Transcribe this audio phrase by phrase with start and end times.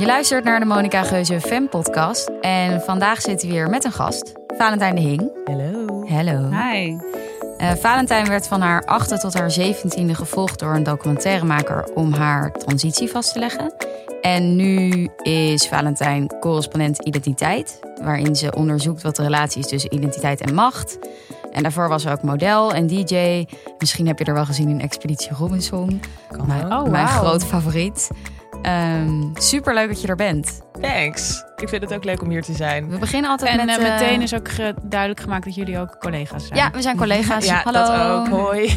[0.00, 2.30] Je luistert naar de Monica Geuze Fem podcast.
[2.40, 5.30] En vandaag zitten we weer met een gast, Valentijn de Hing.
[5.44, 6.04] Hallo.
[6.08, 6.48] Hallo.
[6.50, 6.96] Hi.
[7.58, 12.52] Uh, Valentijn werd van haar achtste tot haar zeventiende gevolgd door een documentairemaker om haar
[12.52, 13.74] transitie vast te leggen.
[14.20, 20.40] En nu is Valentijn correspondent identiteit, waarin ze onderzoekt wat de relatie is tussen identiteit
[20.40, 20.98] en macht.
[21.52, 23.44] En daarvoor was ze ook model en DJ.
[23.78, 26.00] Misschien heb je er wel gezien in Expeditie Robinson.
[26.28, 26.72] Kan mijn.
[26.72, 28.10] Oh, mijn groot favoriet.
[28.62, 30.60] Ehm Super leuk dat je er bent.
[30.80, 31.44] Thanks.
[31.56, 32.88] Ik vind het ook leuk om hier te zijn.
[32.90, 33.78] We beginnen altijd En met...
[33.78, 36.58] eh, eh, meteen is ook ge- duidelijk gemaakt dat jullie ook collega's zijn.
[36.58, 37.44] Ja, we zijn collega's.
[37.44, 37.78] Ja, Hallo.
[37.86, 38.28] dat ook.
[38.40, 38.76] Hoi.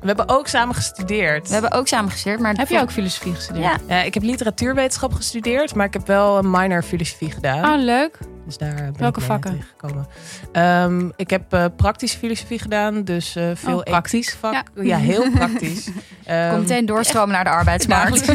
[0.00, 1.46] We hebben ook samen gestudeerd.
[1.46, 2.54] We hebben ook samen gestudeerd, maar...
[2.54, 3.64] Heb je ook filosofie gestudeerd?
[3.64, 3.76] Ja.
[3.96, 7.72] Ja, ik heb literatuurwetenschap gestudeerd, maar ik heb wel een minor filosofie gedaan.
[7.78, 8.18] Oh, leuk.
[8.46, 9.50] Dus daar ben Welke ik mee vakken?
[9.50, 10.06] tegengekomen.
[10.52, 14.26] Ehm, ik heb eh, praktische filosofie gedaan, dus eh, veel Oh, praktisch.
[14.26, 14.70] ethiek vak.
[14.82, 14.96] Ja.
[14.98, 15.88] heel praktisch.
[16.24, 18.34] Ehm, Komt meteen doorstromen naar de arbeidsmarkt.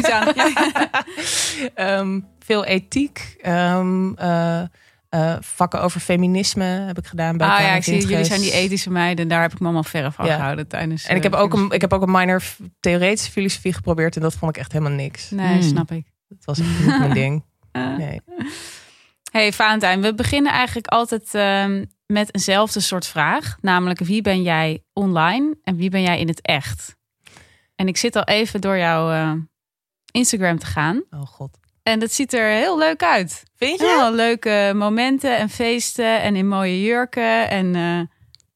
[1.74, 3.36] Ehm, veel ethiek.
[3.42, 4.60] eh,
[5.08, 8.52] eh, vakken over feminisme heb ik gedaan bij Ah ja, ik zie, jullie zijn die
[8.52, 9.28] ethische meiden.
[9.28, 10.34] Daar heb ik me allemaal verre van Ja.
[10.36, 11.04] gehouden tijdens...
[11.06, 12.42] En ik eh, heb, ook een, ik heb ook een minor
[12.80, 15.30] theoretische filosofie geprobeerd en dat vond ik echt helemaal niks.
[15.30, 15.62] Nee, Hmm.
[15.62, 16.06] snap ik.
[16.28, 17.44] Dat was echt niet mijn ding.
[17.72, 17.96] Eh.
[17.96, 18.20] Nee.
[19.30, 23.56] Hey Valentijn, we beginnen eigenlijk altijd ehm, met eenzelfde soort vraag.
[23.60, 26.96] Namelijk, wie ben jij online en wie ben jij in het echt?
[27.74, 29.32] En ik zit al even door jouw eh,
[30.10, 31.02] Instagram te gaan.
[31.10, 31.58] Oh god.
[31.82, 33.42] En dat ziet er heel leuk uit.
[33.56, 33.86] Vind je?
[33.86, 38.00] Ja, leuke momenten en feesten en in mooie jurken en eh,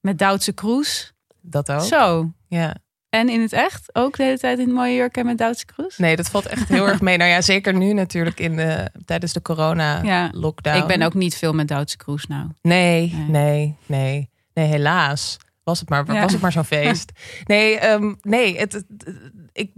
[0.00, 1.12] met Duitse kroes.
[1.40, 1.80] Dat ook?
[1.80, 2.32] Zo.
[2.48, 2.76] Ja.
[3.14, 5.98] En in het echt ook de hele tijd in mooie jurken en met Duitse kroes?
[5.98, 7.16] Nee, dat valt echt heel erg mee.
[7.16, 9.54] Nou ja, zeker nu natuurlijk in de, tijdens de Ja.
[9.54, 10.76] corona-lockdown.
[10.78, 12.46] Ik ben ook niet veel met Duitse kroes nou.
[12.62, 13.26] Nee, Nee.
[13.28, 14.30] nee, nee.
[14.54, 15.36] Nee, helaas.
[15.64, 16.20] Was het maar, Ja.
[16.20, 17.12] was het maar zo'n feest.
[17.44, 19.14] Nee, ehm, nee het, het-
[19.52, 19.70] ik,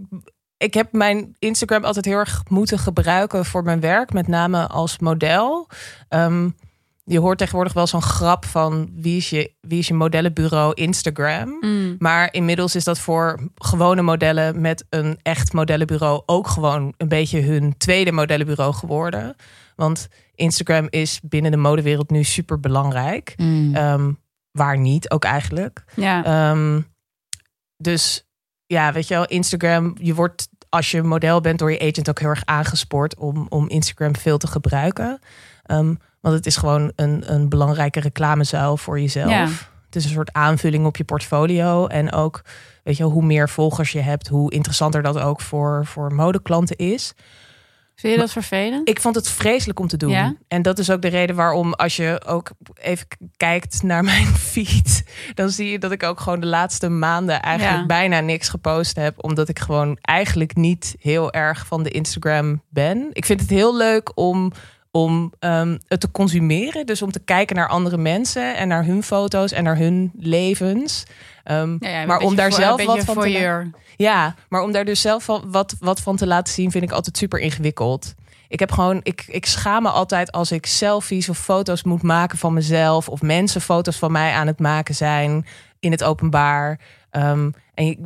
[0.57, 4.13] ik heb mijn Instagram altijd heel erg moeten gebruiken voor mijn werk.
[4.13, 5.69] Met name als model.
[6.09, 6.49] Ehm,
[7.05, 11.57] je hoort tegenwoordig wel zo'n grap van wie is je, wie is je modellenbureau Instagram.
[11.59, 11.95] Mm.
[11.99, 17.41] Maar inmiddels is dat voor gewone modellen met een echt modellenbureau ook gewoon een beetje
[17.41, 19.35] hun tweede modellenbureau geworden.
[19.75, 23.33] Want Instagram is binnen de modewereld nu super belangrijk.
[23.37, 23.75] Mm.
[23.75, 24.11] Ehm,
[24.51, 25.83] waar niet, ook eigenlijk.
[25.95, 26.23] Ja.
[26.23, 26.81] Ehm,
[27.77, 28.27] dus
[28.65, 32.19] ja, weet je wel, Instagram, je wordt als je model bent door je agent ook
[32.19, 35.19] heel erg aangespoord om, om Instagram veel te gebruiken.
[35.63, 39.29] Ehm, want het is gewoon een, een belangrijke reclamezuil voor jezelf.
[39.29, 39.47] Ja.
[39.85, 41.87] Het is een soort aanvulling op je portfolio.
[41.87, 42.41] En ook,
[42.83, 47.13] weet je hoe meer volgers je hebt, hoe interessanter dat ook voor, voor modeklanten is.
[47.95, 48.89] Vind je dat vervelend?
[48.89, 50.09] Ik vond het vreselijk om te doen.
[50.09, 50.35] Ja?
[50.47, 53.07] En dat is ook de reden waarom, als je ook even
[53.37, 55.03] kijkt naar mijn feed,
[55.33, 57.85] dan zie je dat ik ook gewoon de laatste maanden eigenlijk Ja.
[57.85, 59.23] bijna niks gepost heb.
[59.23, 63.09] Omdat ik gewoon eigenlijk niet heel erg van de Instagram ben.
[63.11, 64.51] Ik vind het heel leuk om,
[64.95, 66.85] om ehm, het te consumeren.
[66.85, 71.03] Dus om te kijken naar andere mensen en naar hun foto's en naar hun levens.
[71.43, 74.71] Ehm, Ja, ja, een maar om daar voor- zelf wat van te ja, maar om
[74.71, 78.13] daar dus zelf wat, wat van te laten zien, vind ik altijd super ingewikkeld.
[78.47, 82.37] Ik heb gewoon, ik, ik schaam me altijd als ik selfies of foto's moet maken
[82.37, 83.09] van mezelf.
[83.09, 85.45] Of mensen foto's van mij aan het maken zijn
[85.79, 86.79] in het openbaar.
[87.09, 87.97] Ehm, en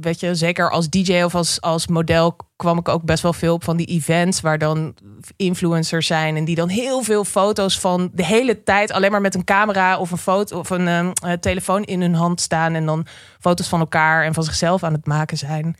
[0.00, 3.54] weet je, zeker als DJ of als, als model kwam ik ook best wel veel
[3.54, 4.94] op van die events waar dan
[5.36, 9.34] influencers zijn en die dan heel veel foto's van de hele tijd alleen maar met
[9.34, 12.86] een camera of een foto of een ehm, eh, telefoon in hun hand staan en
[12.86, 13.06] dan
[13.40, 15.76] foto's van elkaar en van zichzelf aan het maken zijn.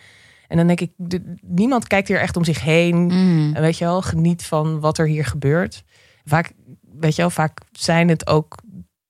[0.49, 0.91] En dan denk ik,
[1.41, 2.97] niemand kijkt hier echt om zich heen.
[2.97, 3.55] Mm.
[3.55, 5.85] En weet je wel, geniet van wat er hier gebeurt.
[6.25, 6.53] Vaak,
[6.99, 8.57] weet je wel, vaak zijn het ook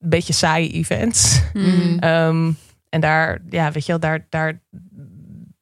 [0.01, 1.41] een beetje saaie events.
[1.53, 1.99] Mm.
[1.99, 2.53] Ehm,
[2.89, 4.61] en daar, ja, weet je wel, daar, daar,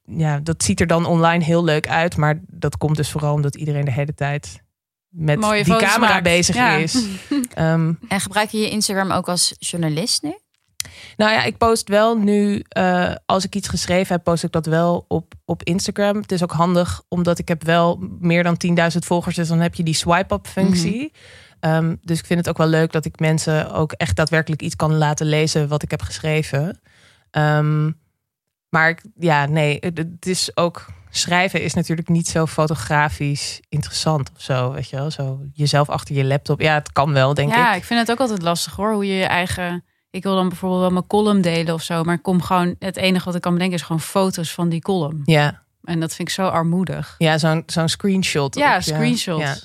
[0.03, 2.17] ja, dat ziet er dan online heel leuk uit.
[2.17, 4.63] Maar dat komt dus vooral omdat iedereen de hele tijd
[5.09, 6.23] met Mooie die camera maakt.
[6.23, 6.75] bezig Ja.
[6.75, 6.95] is.
[7.53, 10.37] Ehm, En gebruik je je Instagram ook als journalist nu?
[11.17, 14.65] Nou ja, ik post wel nu, eh, als ik iets geschreven heb, post ik dat
[14.65, 16.15] wel op, op Instagram.
[16.17, 19.75] Het is ook handig, omdat ik heb wel meer dan 10.000 volgers, dus dan heb
[19.75, 21.11] je die swipe-up functie.
[21.59, 24.75] Ehm, dus ik vind het ook wel leuk dat ik mensen ook echt daadwerkelijk iets
[24.75, 26.81] kan laten lezen wat ik heb geschreven.
[27.31, 27.91] Ehm,
[28.69, 34.41] maar ik, ja, nee, het, is ook schrijven is natuurlijk niet zo fotografisch interessant of
[34.41, 35.11] zo, weet je wel?
[35.11, 36.61] Zo jezelf achter je laptop.
[36.61, 37.77] Ja, het kan wel, denk ja, ik.
[37.77, 38.93] ik vind het ook altijd lastig hoor.
[38.93, 39.83] Hoe je je eigen.
[40.09, 42.03] Ik wil dan bijvoorbeeld wel mijn column delen of zo.
[42.03, 42.75] Maar ik kom gewoon.
[42.79, 45.21] Het enige wat ik kan bedenken is gewoon foto's van die column.
[45.25, 47.15] Ja, En dat vind ik zo armoedig.
[47.17, 48.55] ja zo'n zo'n screenshot.
[48.55, 49.55] Ja, op ja.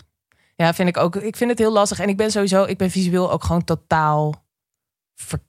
[0.56, 1.16] Ja, vind ik ook.
[1.16, 1.98] Ik vind het heel lastig.
[1.98, 4.44] En ik ben sowieso, ik ben visueel ook gewoon totaal.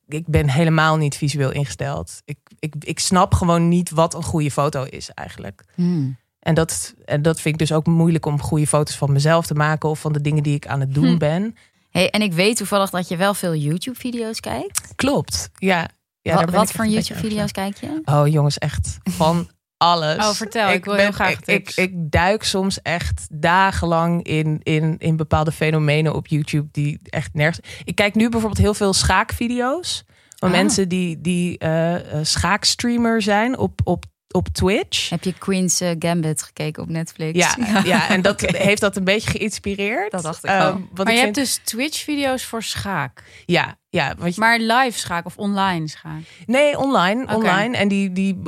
[0.07, 2.21] Ik ben helemaal niet visueel ingesteld.
[2.25, 5.63] Ik, ik, ik snap gewoon niet wat een goede foto is eigenlijk.
[5.75, 6.17] Hmm.
[6.39, 9.53] En dat, en dat vind ik dus ook moeilijk om goede foto's van mezelf te
[9.53, 11.17] maken of van de dingen die ik aan het doen Hm.
[11.17, 11.55] ben.
[11.89, 14.95] Hey, en ik weet toevallig dat je wel veel YouTube-video's kijkt.
[14.95, 15.49] Klopt.
[15.57, 15.87] Ja.
[16.21, 18.01] ja wat wat voor YouTube-video's kijk je?
[18.05, 19.49] Oh jongens, echt van
[19.83, 20.25] alles.
[20.25, 20.71] Oh, vertel.
[20.71, 26.13] Ik wil heel graag ik, ik, duik soms echt dagenlang in, in, in bepaalde fenomenen
[26.13, 27.67] op YouTube die echt nergens.
[27.83, 30.03] Ik kijk nu bijvoorbeeld heel veel schaakvideo's
[30.39, 30.55] van Ah.
[30.55, 35.09] mensen die, die eh, schaakstreamer zijn op, op, op Twitch.
[35.09, 37.37] Heb je Queen's eh, Gambit gekeken op Netflix?
[37.39, 40.11] Ja, ja, en dat heeft dat een beetje geïnspireerd.
[40.11, 40.71] Dat dacht ik Ehm, wel.
[40.71, 43.23] want Maar ik je hebt dus Twitch-video's voor schaak.
[43.45, 46.21] ja, ja, je- Maar live schaak of online schaak.
[46.45, 47.35] Nee, online.
[47.35, 47.77] Online.
[47.77, 48.39] En die, die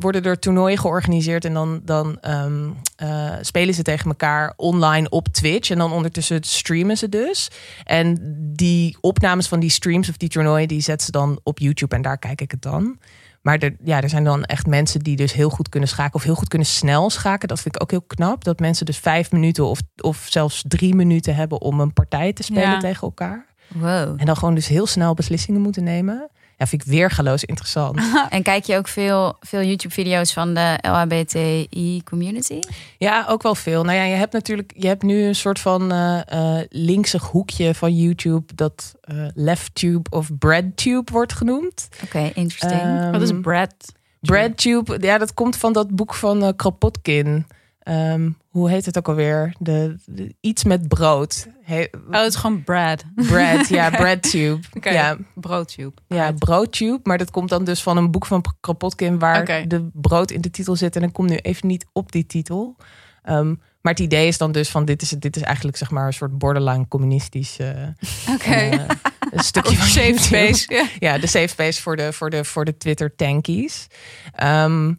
[0.00, 1.44] worden er toernooien georganiseerd.
[1.44, 5.70] En dan, dan ehm, eh, spelen ze tegen elkaar online op Twitch.
[5.70, 7.48] En dan ondertussen streamen ze dus.
[7.84, 8.18] En
[8.56, 10.68] die opnames van die streams of die toernooien...
[10.68, 11.94] die zetten ze dan op YouTube.
[11.94, 12.98] En daar kijk ik het dan.
[13.42, 16.14] Maar er, ja, er zijn dan echt mensen die dus heel goed kunnen schaken...
[16.14, 17.48] of heel goed kunnen snel schaken.
[17.48, 18.44] Dat vind ik ook heel knap.
[18.44, 21.60] Dat mensen dus vijf minuten of, of zelfs drie minuten hebben...
[21.60, 22.78] om een partij te spelen Ja.
[22.78, 23.46] tegen elkaar.
[23.68, 24.14] Wow.
[24.16, 26.30] En dan gewoon dus heel snel beslissingen moeten nemen.
[26.62, 28.00] Ja, vind ik weergaloos interessant.
[28.30, 32.58] En kijk je ook veel, veel YouTube-video's van de LHBTI-community?
[32.98, 33.84] Ja, ook wel veel.
[33.84, 37.74] Nou ja, je hebt natuurlijk, je hebt nu een soort van eh eh linksig hoekje
[37.74, 41.88] van YouTube dat eh LeftTube of BreadTube wordt genoemd.
[42.04, 42.80] Oké, interesting.
[42.80, 43.74] Ehm, Wat is Brad?
[44.20, 44.98] BreadTube?
[45.00, 47.46] Ja, dat komt van dat boek van Kropotkin.
[47.82, 49.54] Ehm, hoe heet het ook alweer?
[49.58, 51.48] De, de- iets met brood.
[51.62, 53.04] He, Oh, het is gewoon Brad.
[53.14, 54.60] bread, ja, BreadTube.
[54.76, 54.90] Oké.
[54.90, 55.92] Ja, Broodtube.
[56.06, 57.00] ja, broodtube.
[57.02, 60.50] Maar dat komt dan dus van een boek van Kropotkin waar de brood in de
[60.50, 60.96] titel zit.
[60.96, 62.76] En ik kom nu even niet op die titel.
[63.22, 63.48] Ehm,
[63.80, 66.12] maar het idee is dan dus van dit is, dit is eigenlijk zeg maar een
[66.12, 67.56] soort borderline communistisch
[68.30, 68.50] Oké.
[68.50, 68.70] eh,
[69.30, 70.74] een stukje van Safe space.
[70.74, 70.86] Ja.
[70.98, 73.86] Ja, de safe space voor de, voor de, voor de Twitter tankies.
[74.34, 74.92] Ehm,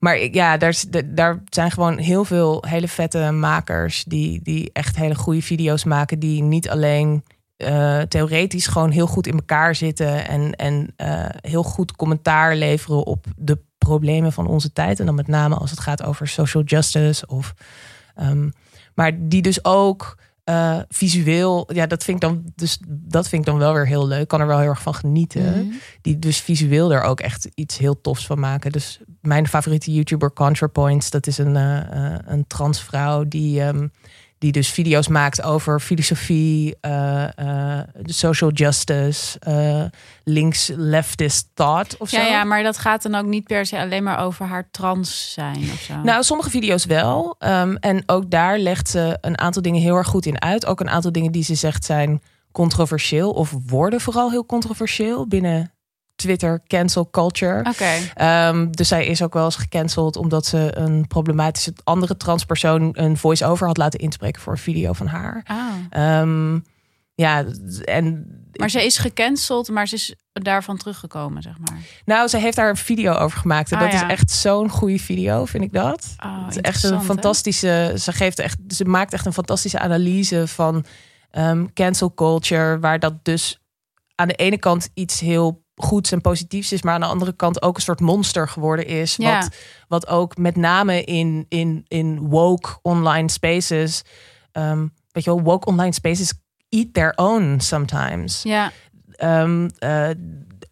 [0.00, 5.14] maar ja, daar, daar zijn gewoon heel veel hele vette makers die, die echt hele
[5.14, 6.18] goede video's maken.
[6.18, 7.24] Die niet alleen
[7.56, 13.06] eh, theoretisch gewoon heel goed in elkaar zitten en, en eh, heel goed commentaar leveren
[13.06, 15.00] op de problemen van onze tijd.
[15.00, 17.54] En dan met name als het gaat over social justice of.
[18.14, 18.50] ehm,
[18.94, 23.48] maar die dus ook eh, visueel, ja, dat vind ik dan dus dat vind ik
[23.50, 24.28] dan wel weer heel leuk.
[24.28, 25.74] Kan er wel heel erg van genieten Mhm.
[26.02, 28.72] die dus visueel er ook echt iets heel tofs van maken.
[28.72, 33.88] Dus mijn favoriete YouTuber ContraPoints, dat is een, eh, een transvrouw die, ehm,
[34.40, 37.38] die dus video's maakt over filosofie, eh,
[37.78, 39.84] eh, social justice, eh,
[40.24, 42.16] links leftist thought of zo.
[42.16, 45.32] Ja, ja, maar dat gaat dan ook niet per se alleen maar over haar trans
[45.32, 45.94] zijn of zo.
[46.02, 47.34] Nou, sommige video's wel.
[47.38, 50.66] Ehm, en ook daar legt ze een aantal dingen heel erg goed in uit.
[50.66, 52.22] Ook een aantal dingen die ze zegt zijn
[52.52, 55.72] controversieel of worden vooral heel controversieel binnen
[56.20, 57.58] Twitter cancel culture.
[57.68, 57.90] Oké.
[58.14, 63.16] Ehm, dus zij is ook wel eens gecanceld omdat ze een problematische andere transpersoon een
[63.16, 65.42] voice-over had laten inspreken voor een video van haar.
[65.44, 65.56] Ah.
[65.90, 66.58] Ehm,
[67.14, 67.44] ja,
[67.84, 71.78] en Maar ze is gecanceld, maar ze is daarvan teruggekomen, zeg maar.
[72.04, 73.70] nou, ze heeft daar een video over gemaakt.
[73.72, 74.04] En Ah, dat ja.
[74.06, 76.14] is echt zo'n goede video, vind ik dat.
[76.24, 77.04] Oh, het is echt een hè?
[77.04, 77.94] fantastische.
[77.98, 80.84] Ze geeft echt, ze maakt echt een fantastische analyse van
[81.30, 83.60] ehm, cancel culture, waar dat dus
[84.14, 87.62] aan de ene kant iets heel goeds en positiefs is, maar aan de andere kant
[87.62, 89.16] ook een soort monster geworden is.
[89.16, 89.38] Ja.
[89.38, 89.48] Wat,
[89.88, 94.02] wat ook met name in, in, in woke online spaces,
[94.52, 96.32] ehm, weet je wel, woke online spaces
[96.68, 98.42] eat their own sometimes.
[98.42, 98.72] Ja,
[99.20, 100.08] Ehm, eh,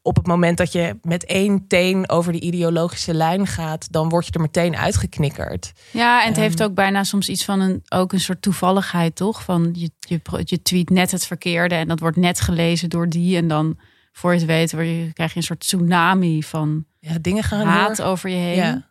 [0.03, 4.27] op het moment dat je met één teen over de ideologische lijn gaat, dan word
[4.27, 5.73] je er meteen uitgeknikkerd.
[5.93, 6.43] ja en het Ehm.
[6.45, 9.43] heeft ook bijna soms iets van een, ook een soort toevalligheid, toch?
[9.45, 13.37] Van je, je, je tweet net het verkeerde en dat wordt net gelezen door die.
[13.37, 13.79] En dan,
[14.12, 17.67] voor je het weet, word je, krijg je een soort tsunami van Ja, dingen gaan
[17.67, 18.57] haat over je heen.
[18.57, 18.91] ja.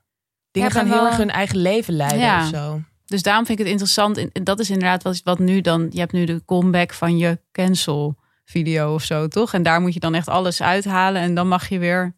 [0.51, 2.41] Dingen gaan heel wel- erg hun eigen leven leiden Ja.
[2.43, 2.81] of zo.
[3.05, 4.17] Dus daarom vind ik het interessant.
[4.17, 5.87] En dat is inderdaad wat, wat nu dan.
[5.91, 9.53] Je hebt nu de comeback van je cancel video of zo, toch?
[9.53, 11.21] En daar moet je dan echt alles uithalen.
[11.21, 12.15] En dan mag je weer,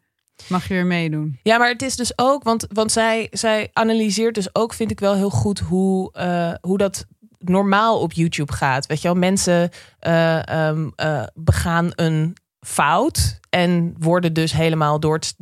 [0.48, 1.40] mag je weer meedoen.
[1.44, 5.00] Ja, maar het is dus ook, want, want zij, zij analyseert dus ook, vind ik
[5.00, 7.06] wel heel goed, hoe, eh, hoe dat
[7.38, 8.86] normaal op YouTube gaat.
[8.86, 15.14] Weet je wel, mensen eh, ehm, eh, begaan een fout en worden dus helemaal door
[15.16, 15.34] het,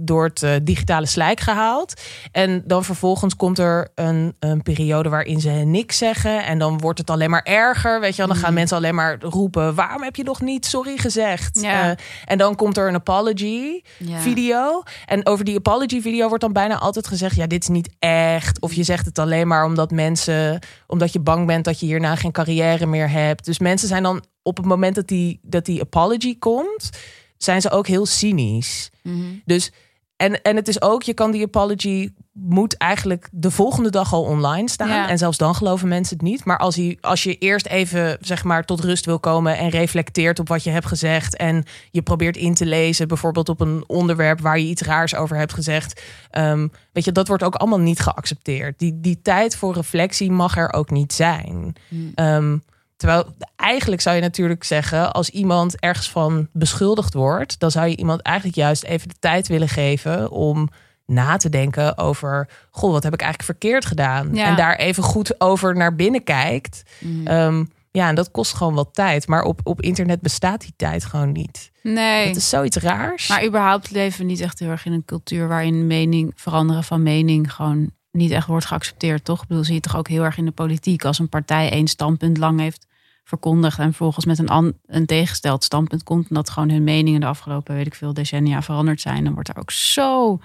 [0.00, 2.00] door het eh, digitale slijk gehaald.
[2.32, 6.44] En dan vervolgens komt er een, een periode waarin ze niks zeggen.
[6.44, 8.00] En dan wordt het alleen maar erger.
[8.00, 8.54] Weet je wel, dan gaan Mm.
[8.54, 11.60] mensen alleen maar roepen: waarom heb je nog niet sorry gezegd?
[11.60, 11.90] Ja.
[11.90, 14.18] Eh, en dan komt er een apology Ja.
[14.18, 14.82] video.
[15.06, 18.60] En over die apology video wordt dan bijna altijd gezegd: ja, dit is niet echt.
[18.60, 22.16] Of je zegt het alleen maar omdat mensen, omdat je bang bent dat je hierna
[22.16, 23.44] geen carrière meer hebt.
[23.44, 26.90] Dus mensen zijn dan op het moment dat die, dat die apology komt,
[27.36, 28.90] zijn ze ook heel cynisch.
[29.02, 29.22] Mhm.
[29.44, 29.72] Dus
[30.16, 34.22] en, en het is ook, je kan die apology moet eigenlijk de volgende dag al
[34.22, 34.88] online staan.
[34.88, 35.08] Ja.
[35.08, 36.44] En zelfs dan geloven mensen het niet.
[36.44, 40.38] Maar als, hij, als je eerst even zeg maar, tot rust wil komen en reflecteert
[40.38, 41.36] op wat je hebt gezegd.
[41.36, 45.36] En je probeert in te lezen, bijvoorbeeld op een onderwerp waar je iets raars over
[45.36, 46.02] hebt gezegd.
[46.30, 48.78] ehm, weet je, dat wordt ook allemaal niet geaccepteerd.
[48.78, 51.74] Die, die tijd voor reflectie mag er ook niet zijn.
[51.88, 52.12] Hmm.
[52.14, 52.56] Ehm,
[52.96, 57.96] terwijl eigenlijk zou je natuurlijk zeggen, als iemand ergens van beschuldigd wordt, dan zou je
[57.96, 60.68] iemand eigenlijk juist even de tijd willen geven om
[61.06, 64.34] na te denken over, goh, wat heb ik eigenlijk verkeerd gedaan?
[64.34, 64.46] Ja.
[64.46, 66.82] En daar even goed over naar binnen kijkt.
[66.98, 67.26] Mm.
[67.26, 69.26] Ehm, ja, en dat kost gewoon wat tijd.
[69.26, 71.70] Maar op, op internet bestaat die tijd gewoon niet.
[71.82, 72.26] Nee.
[72.26, 73.28] Dat is zoiets raars.
[73.28, 77.02] Maar überhaupt leven we niet echt heel erg in een cultuur waarin mening, veranderen van
[77.02, 79.42] mening gewoon niet echt wordt geaccepteerd, toch?
[79.42, 81.04] Ik bedoel, zie je toch ook heel erg in de politiek.
[81.04, 82.86] Als een partij één standpunt lang heeft
[83.24, 87.20] verkondigd en vervolgens met een, an, een tegengesteld standpunt komt en dat gewoon hun meningen
[87.20, 90.38] de afgelopen, weet ik veel, decennia veranderd zijn, dan wordt er ook zo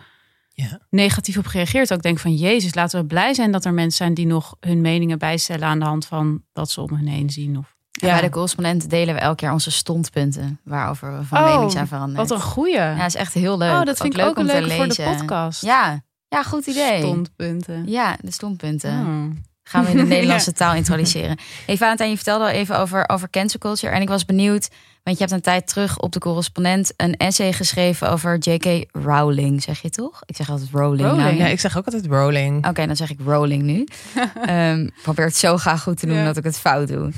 [0.53, 0.79] Ja.
[0.89, 1.93] negatief op gereageerd.
[1.93, 4.81] Ook denk van, jezus, laten we blij zijn dat er mensen zijn die nog hun
[4.81, 7.57] meningen bijstellen aan de hand van wat ze om hun heen zien.
[7.57, 7.75] Of...
[8.01, 11.71] En Bij de correspondent delen we elk jaar onze stondpunten waarover we van Oh, mening
[11.71, 12.17] zijn veranderd.
[12.29, 12.73] Wat een goeie.
[12.73, 13.71] Ja, is echt heel leuk.
[13.71, 15.61] oh, dat vind ik ook om leuk te voor de podcast.
[15.61, 16.99] Ja, ja, goed idee.
[16.99, 17.83] Stondpunten.
[17.87, 18.91] Ja, de stondpunten.
[18.91, 19.37] Oh.
[19.63, 21.37] Gaan we in de Nederlandse taal introduceren.
[21.65, 23.93] Hey Valentijn, je vertelde al even over, over cancel culture.
[23.93, 24.69] En ik was benieuwd,
[25.03, 28.85] want je hebt een tijd terug op de correspondent een essay geschreven over J.K.
[28.91, 30.21] Rowling, zeg je toch?
[30.25, 31.07] Ik zeg altijd Rowling.
[31.09, 32.67] Rowling, nou, ja, ik zeg ook altijd rolling.
[32.67, 33.79] Oké, dan zeg ik Rowling nu.
[34.91, 36.23] Ik probeer het zo graag goed te doen Ja.
[36.25, 37.11] dat ik het fout doe.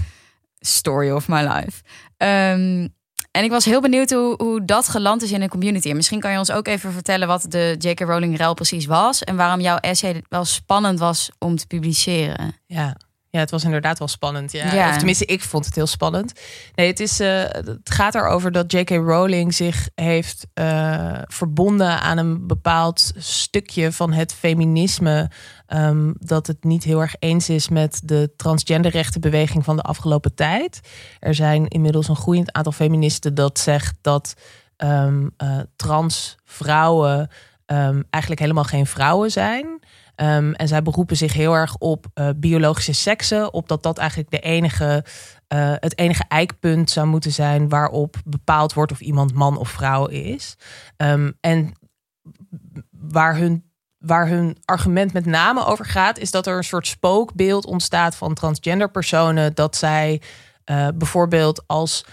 [0.60, 1.82] Story of my life.
[2.18, 2.88] Ehm,
[3.32, 5.90] en ik was heel benieuwd hoe, hoe dat geland is in de community.
[5.90, 8.00] En misschien kan je ons ook even vertellen wat de J.K.
[8.00, 9.24] Rowling rel precies was.
[9.24, 12.56] En waarom jouw essay wel spannend was om te publiceren.
[12.66, 12.98] Ja.
[13.32, 14.52] Ja, het was inderdaad wel spannend.
[14.52, 14.74] Ja.
[14.74, 14.90] Ja.
[14.90, 16.34] Of tenminste, ik vond het heel spannend.
[16.76, 18.90] Nee, het, is, eh, het gaat erover dat J.K.
[18.90, 25.30] Rowling zich heeft eh, verbonden aan een bepaald stukje van het feminisme.
[25.66, 30.80] ehm, dat het niet heel erg eens is met de transgenderrechtenbeweging van de afgelopen tijd.
[31.20, 34.34] Er zijn inmiddels een groeiend aantal feministen dat zegt dat
[34.78, 37.30] ehm, eh, trans vrouwen
[37.66, 39.80] ehm, eigenlijk helemaal geen vrouwen zijn.
[40.22, 44.30] Ehm, en zij beroepen zich heel erg op eh, biologische seksen, op dat dat eigenlijk
[44.30, 45.06] de enige,
[45.48, 50.06] eh, het enige eikpunt zou moeten zijn waarop bepaald wordt of iemand man of vrouw
[50.06, 50.56] is.
[50.98, 51.74] Ehm, en
[52.90, 53.64] waar hun,
[53.98, 58.34] waar hun argument met name over gaat, is dat er een soort spookbeeld ontstaat van
[58.34, 60.22] transgender personen, dat zij
[60.64, 62.06] eh, bijvoorbeeld als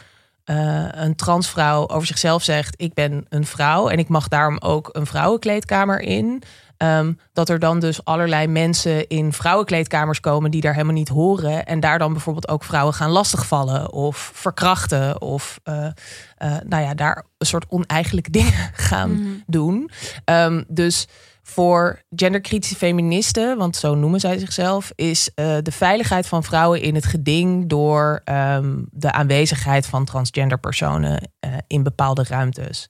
[0.91, 5.07] een transvrouw over zichzelf zegt: Ik ben een vrouw en ik mag daarom ook een
[5.07, 6.43] vrouwenkleedkamer in.
[6.79, 11.67] Ehm, dat er dan dus allerlei mensen in vrouwenkleedkamers komen die daar helemaal niet horen.
[11.67, 15.21] En daar dan bijvoorbeeld ook vrouwen gaan lastigvallen of verkrachten.
[15.21, 15.93] Of eh, eh,
[16.67, 19.29] nou ja, daar een soort oneigenlijke dingen gaan Mhm.
[19.47, 19.91] doen.
[20.25, 21.07] Ehm, dus
[21.43, 26.95] voor genderkritische feministen, want zo noemen zij zichzelf, is eh, de veiligheid van vrouwen in
[26.95, 31.31] het geding door ehm, de aanwezigheid van transgender personen
[31.67, 32.89] in bepaalde ruimtes.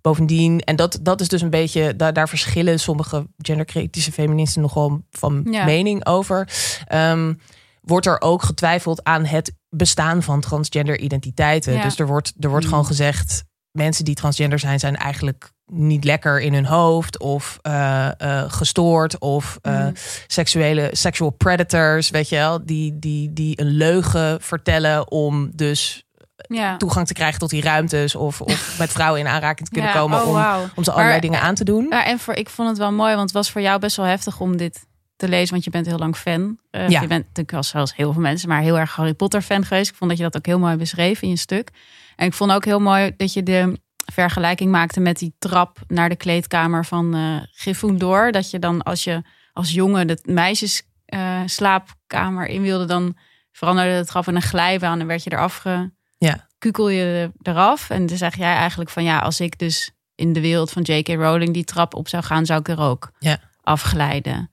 [0.00, 5.02] Bovendien, en dat, dat is dus een beetje, daar, daar verschillen sommige genderkritische feministen nogal
[5.10, 5.64] van Ja.
[5.64, 6.48] mening over.
[6.86, 7.34] Ehm,
[7.80, 11.72] wordt er ook getwijfeld aan het bestaan van transgender identiteiten.
[11.72, 11.82] Ja.
[11.82, 12.70] Dus er wordt, er wordt Mm.
[12.70, 18.20] gewoon gezegd, mensen die transgender zijn, zijn eigenlijk niet lekker in hun hoofd of eh,
[18.20, 19.92] eh, gestoord of eh, Mhm.
[20.26, 26.04] seksuele sexual predators, weet je wel, die, die, die een leugen vertellen om dus
[26.48, 26.76] Ja.
[26.76, 29.98] toegang te krijgen tot die ruimtes of, of met vrouwen in aanraking te kunnen Ja,
[29.98, 31.86] komen oh, om, om ze allerlei Maar- dingen aan te doen.
[31.90, 34.06] Ja, en voor, ik vond het wel mooi, want het was voor jou best wel
[34.06, 34.86] heftig om dit
[35.16, 36.58] te lezen, want je bent heel lang fan.
[36.70, 37.00] Eh, Ja.
[37.00, 39.90] Je bent natuurlijk wel zoals heel veel mensen, maar heel erg Harry Potter fan geweest.
[39.90, 41.70] Ik vond dat je dat ook heel mooi beschreef in je stuk.
[42.16, 43.80] En ik vond ook heel mooi dat je de
[44.12, 48.32] vergelijking maakte met die trap naar de kleedkamer van eh Gryffindor.
[48.32, 53.16] Dat je dan als je als jongen de meisjes eh, slaapkamer in wilde, dan
[53.52, 55.90] veranderde de trap in een glijbaan en werd je eraf ge...
[56.18, 56.46] Ja.
[56.58, 57.90] kukel je eraf.
[57.90, 61.08] En dan zeg jij eigenlijk van ja, als ik dus in de wereld van J.K.
[61.08, 63.38] Rowling die trap op zou gaan, zou ik er ook Ja.
[63.62, 64.50] afglijden.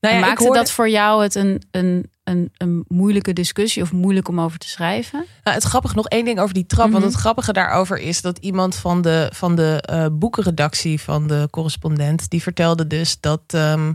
[0.00, 3.92] Nou ja, maakte hoorde- dat voor jou het een, een, een, een moeilijke discussie of
[3.92, 5.24] moeilijk om over te schrijven?
[5.44, 6.84] Nou, het grappige, nog één ding over die trap.
[6.84, 6.92] Mhm.
[6.92, 11.48] Want het grappige daarover is dat iemand van de, van de eh, boekenredactie van de
[11.50, 13.92] correspondent, die vertelde dus dat, ehm,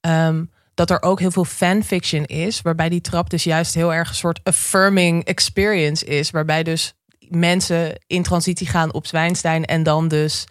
[0.00, 2.60] ehm, dat er ook heel veel fanfiction is.
[2.62, 6.30] Waarbij die trap dus juist heel erg een soort affirming experience is.
[6.30, 6.92] Waarbij dus
[7.28, 10.44] mensen in transitie gaan op Zwijnstein en dan dus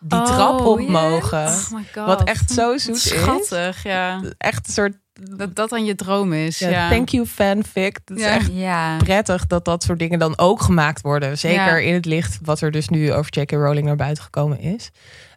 [0.00, 0.90] die trap Oh, op ja.
[0.90, 1.46] mogen.
[1.94, 2.06] Oh.
[2.06, 3.02] Wat echt zo Wat zoet is.
[3.08, 4.20] Schattig, ja.
[4.38, 4.92] Echt een soort
[5.36, 6.58] Dat dat dan je droom is.
[6.58, 7.98] ja, Ja, thank you fanfic.
[8.04, 8.30] Dat is Ja.
[8.30, 8.96] echt Ja.
[8.96, 11.38] prettig dat dat soort dingen dan ook gemaakt worden.
[11.38, 13.50] Zeker in het licht wat er dus nu over J.K.
[13.50, 14.90] Rowling naar buiten gekomen is.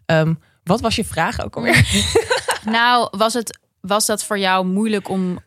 [0.05, 1.87] Ehm, Wat was je vraag ook alweer?
[2.65, 5.39] Nou, was, het, was dat voor jou moeilijk om,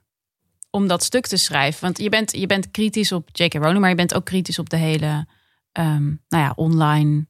[0.71, 1.81] om dat stuk te schrijven?
[1.83, 3.55] Want je bent, je bent kritisch op J.K.
[3.55, 5.27] Rowling, maar je bent ook kritisch op de hele
[5.73, 7.27] ehm, nou ja, online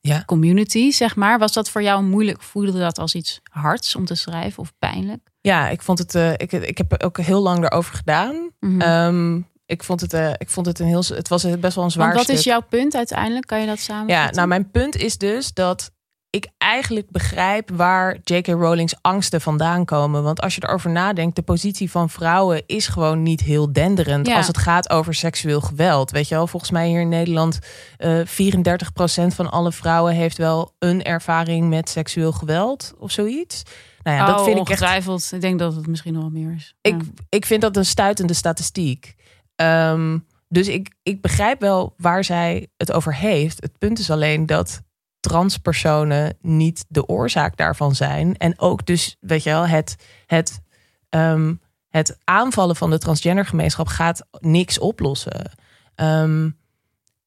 [0.00, 0.22] Ja.
[0.24, 1.38] community, zeg maar.
[1.38, 2.42] Was dat voor jou moeilijk?
[2.42, 5.30] Voelde dat als iets hards om te schrijven of pijnlijk?
[5.40, 6.14] Ja, ik vond het.
[6.14, 8.50] eh, ik, ik heb ook heel lang erover gedaan.
[8.60, 8.80] Mhm.
[8.80, 10.12] Ehm, ik vond het.
[10.12, 11.02] eh, ik vond het een heel.
[11.06, 12.36] Het was best wel een zwaar Want wat stuk.
[12.36, 13.46] is jouw punt uiteindelijk?
[13.46, 14.08] Kan je dat samen?
[14.08, 15.90] Ja, nou, mijn punt is dus dat
[16.32, 18.46] ik eigenlijk begrijp waar J.K.
[18.46, 20.22] Rowling's angsten vandaan komen.
[20.22, 24.36] Want als je erover nadenkt, de positie van vrouwen is gewoon niet heel denderend Ja.
[24.36, 26.10] als het gaat over seksueel geweld.
[26.10, 27.58] Weet je wel, volgens mij hier in Nederland
[27.96, 33.62] eh 34% van alle vrouwen heeft wel een ervaring met seksueel geweld of zoiets.
[34.02, 35.30] Nou ja, dat Oh, vind ik echt ongetwijfeld.
[35.32, 36.74] Ik denk dat het misschien nog wel meer is.
[36.80, 37.06] ik, Ja.
[37.28, 39.14] ik vind dat een stuitende statistiek.
[39.56, 43.60] Ehm, dus ik, ik begrijp wel waar zij het over heeft.
[43.62, 44.82] Het punt is alleen dat
[45.22, 48.36] transpersonen niet de oorzaak daarvan zijn.
[48.36, 50.60] En ook dus, weet je wel, het, het,
[51.08, 51.54] ehm,
[51.88, 55.50] het aanvallen van de transgendergemeenschap gaat niks oplossen.
[55.94, 56.50] Ehm,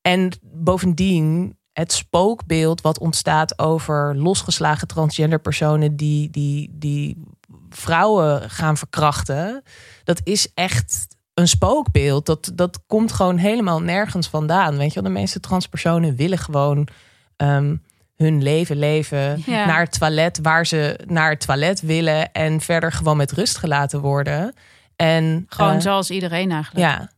[0.01, 7.23] en bovendien, het spookbeeld wat ontstaat over losgeslagen transgender personen die, die, die
[7.69, 9.63] vrouwen gaan verkrachten,
[10.03, 12.25] dat is echt een spookbeeld.
[12.25, 14.77] Dat, dat komt gewoon helemaal nergens vandaan.
[14.77, 16.87] Weet je wel, de meeste transpersonen willen gewoon
[17.35, 17.75] ehm,
[18.15, 19.65] hun leven leven Ja.
[19.65, 24.01] naar het toilet waar ze naar het toilet willen en verder gewoon met rust gelaten
[24.01, 24.53] worden.
[24.95, 26.85] En Gewoon eh, zoals iedereen eigenlijk.
[26.85, 27.13] ja.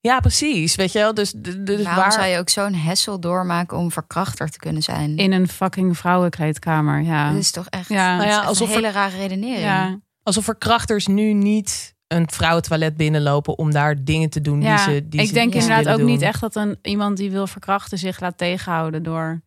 [0.00, 0.74] Ja, precies.
[0.74, 4.50] Weet je wel, dus, dus Waarom waar zou je ook zo'n hessel doormaken om verkrachter
[4.50, 5.16] te kunnen zijn?
[5.16, 7.00] In een fucking vrouwenkleedkamer.
[7.02, 7.30] Ja.
[7.30, 8.16] Dat is toch echt, Ja.
[8.16, 9.60] Nou ja, echt alsof een hele rare redenering.
[9.60, 9.98] ja.
[10.22, 15.08] alsof verkrachters nu niet een vrouwentoilet binnenlopen om daar dingen te doen Ja, die ze
[15.08, 17.98] die ik ze denk niet inderdaad ook niet echt dat een, iemand die wil verkrachten
[17.98, 19.40] zich laat tegenhouden door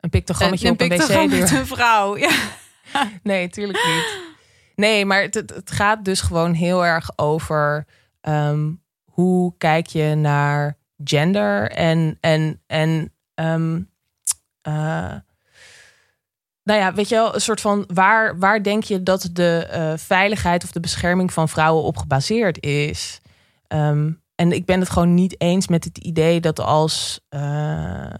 [0.00, 2.16] een pictogrammetje op een pictogram met een vrouw.
[2.16, 2.30] Ja.
[3.22, 4.18] Nee, tuurlijk niet.
[4.74, 7.86] Nee, maar het, het, het gaat dus gewoon heel erg over
[8.20, 8.70] ehm,
[9.04, 13.80] hoe kijk je naar gender en, en, en ehm,
[14.62, 15.14] eh,
[16.62, 19.92] nou ja, weet je wel, een soort van waar, waar denk je dat de eh,
[19.96, 23.20] veiligheid of de bescherming van vrouwen op gebaseerd is?
[23.66, 28.10] Ehm, en ik ben het gewoon niet eens met het idee dat als eh,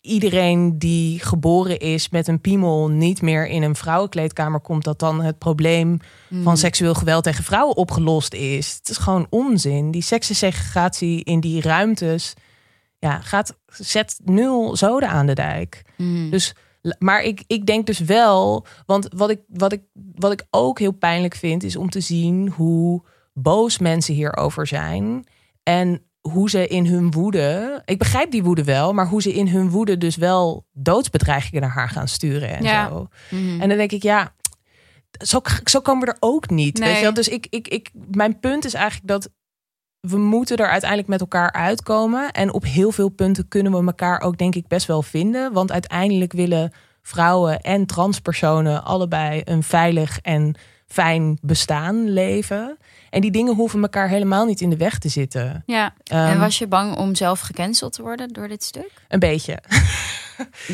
[0.00, 5.20] iedereen die geboren is met een piemel niet meer in een vrouwenkleedkamer komt, dat dan
[5.20, 6.42] het probleem Hmm.
[6.42, 8.74] van seksueel geweld tegen vrouwen opgelost is.
[8.78, 9.90] Het is gewoon onzin.
[9.90, 12.34] Die seksensegregatie in die ruimtes
[12.98, 15.82] ja, gaat, zet nul zoden aan de dijk.
[15.96, 16.30] Hmm.
[16.30, 16.54] Dus,
[16.98, 19.82] maar ik, ik denk dus wel, want wat ik, wat, ik,
[20.14, 25.24] wat ik ook heel pijnlijk vind, is om te zien hoe boos mensen hierover zijn.
[25.62, 29.48] En hoe ze in hun woede, ik begrijp die woede wel, maar hoe ze in
[29.48, 32.88] hun woede dus wel doodsbedreigingen naar haar gaan sturen en Ja.
[32.88, 33.08] zo.
[33.30, 33.60] Mhm.
[33.60, 34.34] En dan denk ik, ja,
[35.24, 36.78] zo, zo komen we er ook niet.
[36.78, 36.88] Nee.
[36.88, 37.14] Weet je wel?
[37.14, 39.28] Dus ik, ik, ik, mijn punt is eigenlijk dat
[40.00, 42.30] we moeten er uiteindelijk met elkaar uitkomen.
[42.30, 45.52] En op heel veel punten kunnen we elkaar ook denk ik best wel vinden.
[45.52, 50.54] Want uiteindelijk willen vrouwen en transpersonen allebei een veilig en
[50.88, 52.76] fijn bestaan leven.
[53.10, 55.62] En die dingen hoeven elkaar helemaal niet in de weg te zitten.
[55.66, 55.94] Ja.
[56.04, 58.90] en Ehm, was je bang om zelf gecanceld te worden door dit stuk?
[59.08, 59.58] Een beetje.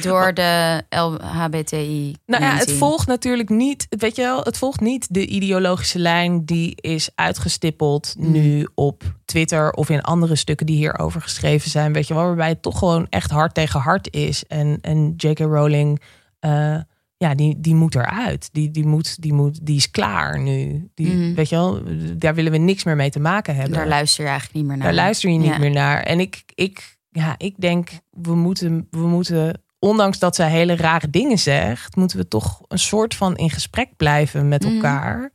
[0.02, 2.16] Door de LHBTI.
[2.26, 6.44] Nou ja, het volgt natuurlijk niet, weet je wel, het volgt niet de ideologische lijn
[6.44, 8.30] die is uitgestippeld Mm.
[8.30, 12.48] nu op Twitter of in andere stukken die hierover geschreven zijn, weet je wel, waarbij
[12.48, 14.44] het toch gewoon echt hard tegen hard is.
[14.46, 15.38] En, en J.K.
[15.38, 16.00] Rowling,
[16.40, 16.76] eh,
[17.16, 18.48] ja, die, die moet eruit.
[18.52, 20.88] Die, die, moet, die, moet, die is klaar nu.
[20.94, 21.34] Die, Mhm.
[21.34, 21.82] Weet je wel,
[22.16, 23.72] daar willen we niks meer mee te maken hebben.
[23.72, 24.86] Daar luister je eigenlijk niet meer naar.
[24.86, 25.58] Daar luister je niet Ja.
[25.58, 26.02] meer naar.
[26.02, 31.10] En ik, ik, ja, ik denk, we moeten, we moeten, ondanks dat zij hele rare
[31.10, 34.74] dingen zegt, moeten we toch een soort van in gesprek blijven met Mhm.
[34.74, 35.32] elkaar.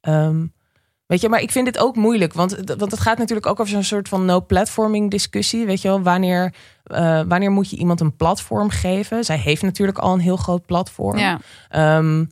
[0.00, 0.46] Ehm,
[1.06, 3.72] weet je, maar ik vind dit ook moeilijk, want, want het gaat natuurlijk ook over
[3.72, 5.66] zo'n soort van no-platforming discussie.
[5.66, 9.24] Weet je wel, wanneer, eh, wanneer moet je iemand een platform geven?
[9.24, 11.18] Zij heeft natuurlijk al een heel groot platform.
[11.18, 11.40] ja.
[11.68, 12.24] Ehm,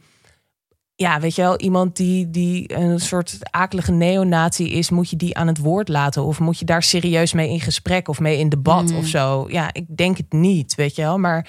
[0.97, 5.37] ja, weet je wel, iemand die, die een soort akelige neonatie is, moet je die
[5.37, 6.25] aan het woord laten?
[6.25, 8.97] Of moet je daar serieus mee in gesprek of mee in debat Mm.
[8.97, 9.45] of zo?
[9.49, 11.19] Ja, ik denk het niet, weet je wel.
[11.19, 11.47] Maar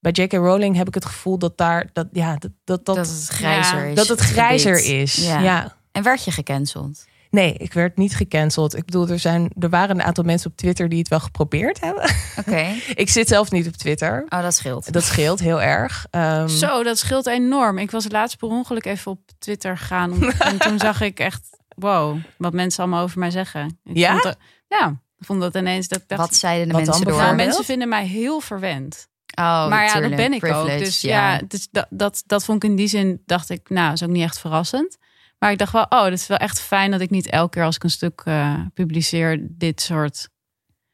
[0.00, 0.32] bij J.K.
[0.32, 3.84] Rowling heb ik het gevoel dat daar, dat, ja, dat, dat, dat, het grijzer Ja.
[3.84, 3.94] is.
[3.96, 5.14] dat het grijzer is.
[5.26, 5.40] Ja.
[5.40, 5.75] Ja.
[5.96, 7.04] En werd je gecanceld?
[7.30, 8.76] Nee, ik werd niet gecanceld.
[8.76, 11.80] Ik bedoel, er, zijn, er waren een aantal mensen op Twitter die het wel geprobeerd
[11.80, 12.10] hebben.
[12.46, 12.66] Oké.
[12.94, 14.24] ik zit zelf niet op Twitter.
[14.28, 14.92] Oh, dat scheelt.
[14.92, 16.06] Dat scheelt heel erg.
[16.10, 17.78] Ehm, Zo, dat scheelt enorm.
[17.78, 20.12] Ik was laatst per ongeluk even op Twitter gegaan.
[20.12, 21.42] om- en toen zag ik echt,
[21.76, 23.78] wow, wat mensen allemaal over mij zeggen.
[23.84, 24.10] Ik Ja?
[24.10, 27.16] Vond dat- ja, ik vond dat ineens dat Wat zeiden de Wat mensen door?
[27.16, 29.08] nou, mensen vinden mij heel verwend.
[29.38, 30.16] Oh, maar ja, tuurlijk.
[30.16, 30.66] dat ben ik ook.
[30.78, 34.02] Dus ja, dus dat, dat, dat vond ik in die zin, dacht ik, nou, is
[34.02, 34.96] ook niet echt verrassend.
[35.38, 37.64] Maar ik dacht wel, oh, dat is wel echt fijn dat ik niet elke keer
[37.64, 40.28] als ik een stuk eh, publiceer, dit soort.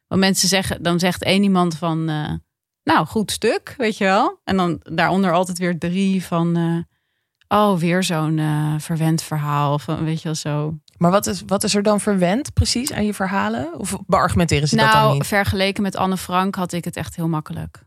[0.06, 2.32] Want mensen zeggen, dan zegt één iemand van, eh,
[2.82, 4.40] nou, goed stuk, weet je wel.
[4.44, 8.40] En dan daaronder altijd weer drie van, eh, oh, weer zo'n
[8.80, 9.72] verwend verhaal.
[9.74, 10.76] Of weet je wel zo.
[10.98, 13.78] Maar wat is, wat is er dan verwend precies aan je verhalen?
[13.78, 15.26] Of beargumenteren ze dat dan Nou, niet?
[15.26, 17.82] vergeleken met Anne Frank had ik het echt heel makkelijk.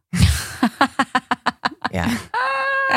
[1.91, 2.05] Ja,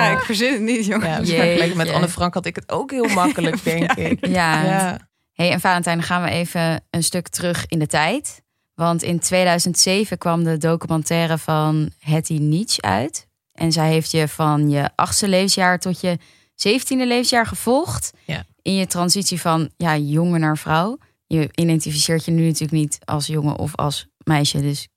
[0.05, 1.09] Ja, ik verzin het niet, jongen.
[1.27, 4.27] ja dus met Anne Frank had ik het ook heel makkelijk, denk ik.
[4.27, 4.65] Ja.
[4.65, 4.99] Ja.
[5.33, 8.43] Hey, en Valentijn, dan gaan we even een stuk terug in de tijd.
[8.75, 13.27] Want in 2007 kwam de documentaire van Hetty Nietzsche uit.
[13.53, 16.19] En zij heeft je van je achtste levensjaar tot je
[16.55, 18.11] zeventiende levensjaar gevolgd.
[18.25, 18.45] Ja.
[18.63, 20.99] In je transitie van ja, jongen naar vrouw.
[21.27, 24.61] Je identificeert je nu natuurlijk niet als jongen of als meisje.
[24.61, 24.89] Dus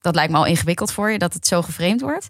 [0.00, 2.28] dat lijkt me al ingewikkeld voor je, dat het zo geframed wordt.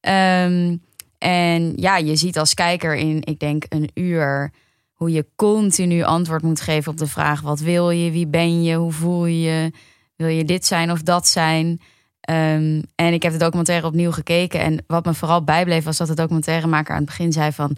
[0.00, 0.76] Ehm,
[1.20, 4.52] en ja, je ziet als kijker in, ik denk, een uur
[4.92, 8.74] hoe je continu antwoord moet geven op de vraag: wat wil je, wie ben je,
[8.76, 9.72] hoe voel je je,
[10.16, 11.80] wil je dit zijn of dat zijn?
[12.20, 16.08] Ehm, en ik heb de documentaire opnieuw gekeken en wat me vooral bijbleef was dat
[16.08, 17.76] de documentairemaker aan het begin zei van: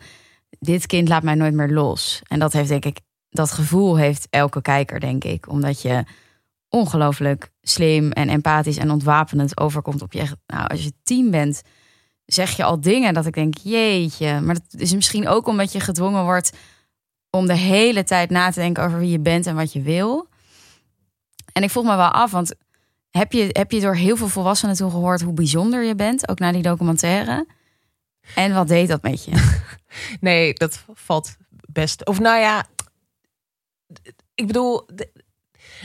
[0.59, 2.21] dit kind laat mij nooit meer los.
[2.29, 3.01] En dat heeft denk ik,
[3.31, 6.05] dat gevoel heeft elke kijker denk ik, omdat je
[6.69, 10.21] ongelooflijk slim en empathisch en ontwapenend overkomt op je.
[10.21, 11.63] echt- Nou, als je tien bent,
[12.25, 14.41] zeg je al dingen dat ik denk, jeetje.
[14.41, 16.53] Maar dat is misschien ook omdat je gedwongen wordt
[17.31, 20.29] om de hele tijd na te denken over wie je bent en wat je wil.
[21.53, 22.55] En ik vroeg me wel af, want
[23.11, 26.39] heb je, heb je door heel veel volwassenen toen gehoord hoe bijzonder je bent, ook
[26.39, 27.47] na die documentaire?
[28.35, 29.33] En wat deed dat met je?
[30.21, 31.37] Nee, dat valt
[31.73, 32.07] best.
[32.07, 32.67] Of nou ja,
[34.35, 34.89] ik bedoel,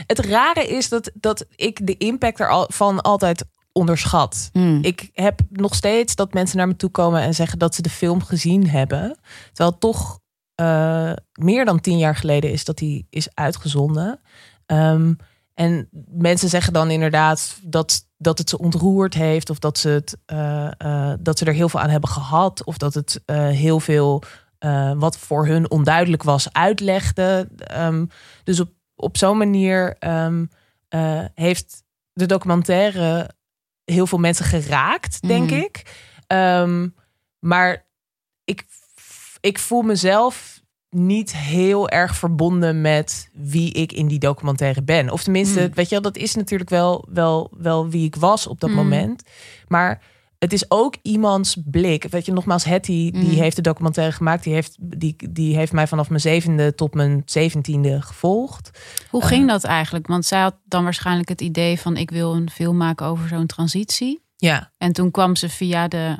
[0.06, 3.44] het rare is dat, dat ik de impact ervan altijd
[3.78, 4.50] onderschat.
[4.52, 4.78] Hmm.
[4.82, 7.90] Ik heb nog steeds dat mensen naar me toe komen en zeggen dat ze de
[7.90, 9.18] film gezien hebben.
[9.52, 10.20] Terwijl toch
[10.54, 14.20] eh, meer dan tien jaar geleden is dat die is uitgezonden.
[14.66, 15.14] Ehm,
[15.54, 19.50] en mensen zeggen dan inderdaad dat, dat het ze ontroerd heeft.
[19.50, 22.64] Of dat ze, het, eh, eh, dat ze er heel veel aan hebben gehad.
[22.64, 24.22] Of dat het heel veel
[24.96, 27.48] wat voor hun onduidelijk was uitlegde.
[27.56, 28.06] Ehm,
[28.44, 30.44] dus op, op zo'n manier ehm,
[30.88, 33.30] eh, heeft de documentaire
[33.92, 35.60] heel veel mensen geraakt, denk Mhm.
[35.60, 35.82] ik.
[36.26, 36.88] Ehm,
[37.38, 37.84] maar
[38.44, 38.64] ik,
[39.40, 40.56] ik voel mezelf
[40.90, 45.10] niet heel erg verbonden met wie ik in die documentaire ben.
[45.10, 45.74] Of tenminste, Hmm.
[45.74, 48.78] weet je wel, dat is natuurlijk wel, wel, wel wie ik was op dat Hmm.
[48.78, 49.22] moment.
[49.68, 50.02] Maar
[50.38, 52.04] het is ook iemands blik.
[52.10, 53.30] Weet je, nogmaals, Hetty, die Hmm.
[53.30, 54.44] heeft de documentaire gemaakt.
[54.44, 58.70] Die heeft, die, die heeft mij vanaf mijn zevende tot mijn zeventiende gevolgd.
[59.10, 59.28] Hoe Eh.
[59.28, 60.06] ging dat eigenlijk?
[60.06, 63.46] Want zij had dan waarschijnlijk het idee van ik wil een film maken over zo'n
[63.46, 64.22] transitie.
[64.36, 66.16] Ja, En toen kwam ze via de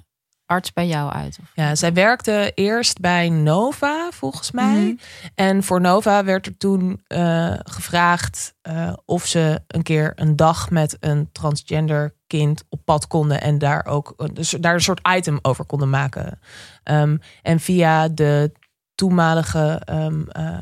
[0.47, 1.39] arts bij jou uit.
[1.43, 1.51] Of?
[1.55, 4.79] Ja, zij werkte eerst bij Nova, volgens mij.
[4.81, 4.95] Mhm.
[5.35, 10.71] En voor Nova werd er toen eh, gevraagd eh, of ze een keer een dag
[10.71, 15.39] met een transgender kind op pad konden en daar ook dus daar een soort item
[15.43, 16.39] over konden maken.
[16.83, 18.53] Ehm, en via de
[18.95, 20.59] toenmalige ehm eh,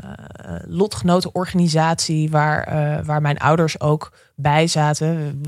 [0.65, 5.41] lotgenotenorganisatie waar, eh, waar mijn ouders ook bij zaten.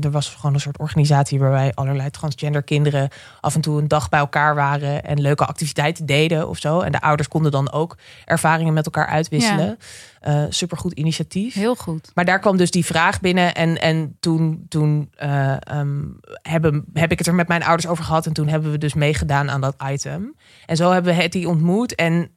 [0.00, 3.08] Er was gewoon een soort organisatie waarbij allerlei transgender kinderen
[3.40, 6.80] af en toe een dag bij elkaar waren en leuke activiteiten deden of zo.
[6.80, 9.78] En de ouders konden dan ook ervaringen met elkaar uitwisselen.
[10.20, 11.54] Eh supergoed initiatief.
[11.54, 12.10] Heel goed.
[12.14, 13.54] Maar daar kwam dus die vraag binnen.
[13.54, 16.04] En, en toen, toen eh, ehm,
[16.42, 18.26] hebben, heb ik het er met mijn ouders over gehad.
[18.26, 20.34] En toen hebben we dus meegedaan aan dat item.
[20.66, 21.94] En zo hebben we Hetty ontmoet.
[21.94, 22.30] En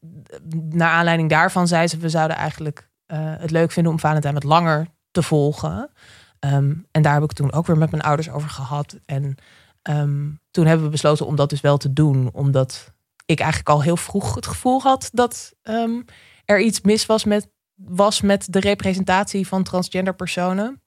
[0.69, 1.97] naar aanleiding daarvan zei ze...
[1.97, 5.91] we zouden eigenlijk eh, het leuk vinden om Valentijn wat langer te volgen.
[6.39, 8.99] Ehm, en daar heb ik toen ook weer met mijn ouders over gehad.
[9.05, 9.35] En
[9.81, 12.29] ehm, toen hebben we besloten om dat dus wel te doen.
[12.33, 12.93] Omdat
[13.25, 15.09] ik eigenlijk al heel vroeg het gevoel had...
[15.13, 16.01] dat ehm,
[16.45, 20.81] er iets mis was met was met de representatie van transgender personen.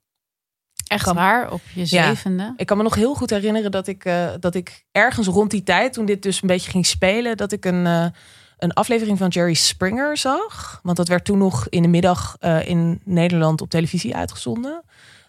[0.87, 1.87] Echt Kan- waar, op je Ja.
[2.15, 2.53] zevende.
[2.57, 5.63] Ik kan me nog heel goed herinneren dat ik, eh, dat ik ergens rond die
[5.63, 8.07] tijd, toen dit dus een beetje ging spelen, dat ik een, eh,
[8.65, 10.81] een aflevering van Jerry Springer zag.
[10.83, 14.83] Want dat werd toen nog in de middag eh, in Nederland op televisie uitgezonden.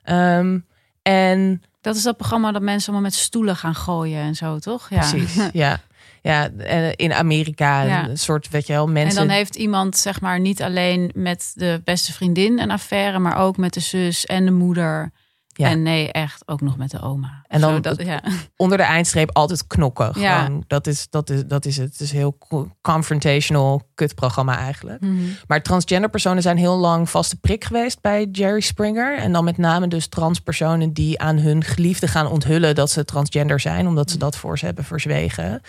[0.04, 0.60] Ehm,
[1.02, 4.90] en Dat is dat programma dat mensen allemaal met stoelen gaan gooien en zo, toch?
[4.90, 4.98] Ja.
[5.10, 5.80] precies, ja.
[6.22, 8.10] Ja, eh, in Amerika, Ja.
[8.10, 9.28] een soort, weet je wel, En mensen.
[9.28, 13.58] dan heeft iemand, zeg maar, niet alleen met de beste vriendin een affaire, maar ook
[13.58, 15.12] met de zus en de moeder.
[15.58, 15.70] Ja.
[15.70, 17.44] En nee, echt ook nog met de oma.
[17.48, 18.22] En dan Zo dat, ja.
[18.56, 20.12] Onder de eindstreep altijd knokken.
[20.20, 20.44] Ja.
[20.44, 21.92] Gewoon, dat, is, dat, is, dat is het.
[21.92, 25.02] Het is een heel co- confrontational kutprogramma eigenlijk.
[25.02, 25.16] Mhm.
[25.48, 29.18] Maar transgender personen zijn heel lang vaste prik geweest bij Jerry Springer.
[29.18, 33.60] En dan met name dus transpersonen die aan hun geliefde gaan onthullen dat ze transgender
[33.60, 35.62] zijn, omdat ze dat voor ze hebben verzwegen.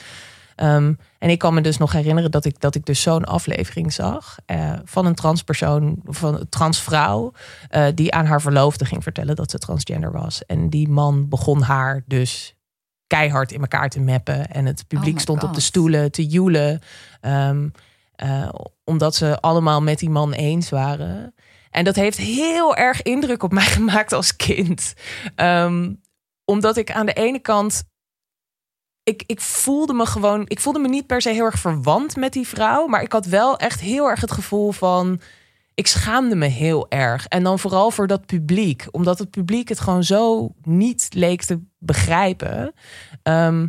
[0.57, 3.93] Ehm, en ik kan me dus nog herinneren dat ik, dat ik dus zo'n aflevering
[3.93, 7.33] zag eh, van een transpersoon, van een transvrouw,
[7.69, 10.45] eh, die aan haar verloofde ging vertellen dat ze transgender was.
[10.47, 12.55] En die man begon haar dus
[13.07, 14.51] keihard in elkaar te meppen.
[14.51, 16.81] En het publiek my stond op de stoelen te joelen.
[17.21, 17.69] Ehm,
[18.15, 18.49] eh,
[18.85, 21.35] omdat ze allemaal met die man eens waren.
[21.71, 24.95] En dat heeft heel erg indruk op mij gemaakt als kind.
[25.35, 25.93] Ehm,
[26.45, 27.85] omdat ik aan de ene kant.
[29.07, 30.45] Ik, ik voelde me gewoon.
[30.47, 32.87] Ik voelde me niet per se heel erg verwant met die vrouw.
[32.87, 35.21] Maar ik had wel echt heel erg het gevoel van.
[35.75, 37.27] Ik schaamde me heel erg.
[37.27, 38.87] En dan vooral voor dat publiek.
[38.91, 42.75] Omdat het publiek het gewoon zo niet leek te begrijpen.
[43.23, 43.67] Ehm,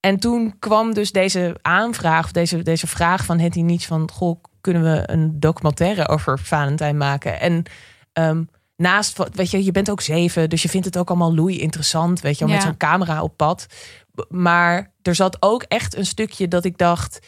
[0.00, 4.10] en toen kwam dus deze aanvraag, of deze, deze vraag van Hetty Nietzsche van...
[4.10, 7.40] Goh, kunnen we een documentaire over Valentijn maken?
[7.40, 7.62] En
[8.12, 8.42] ehm,
[8.80, 11.58] naast, wat- weet je, je bent ook zeven, dus je vindt het ook allemaal loei
[11.60, 13.66] interessant, weet je, met zo'n camera op pad.
[14.28, 17.18] Maar er zat ook echt een stukje dat ik dacht,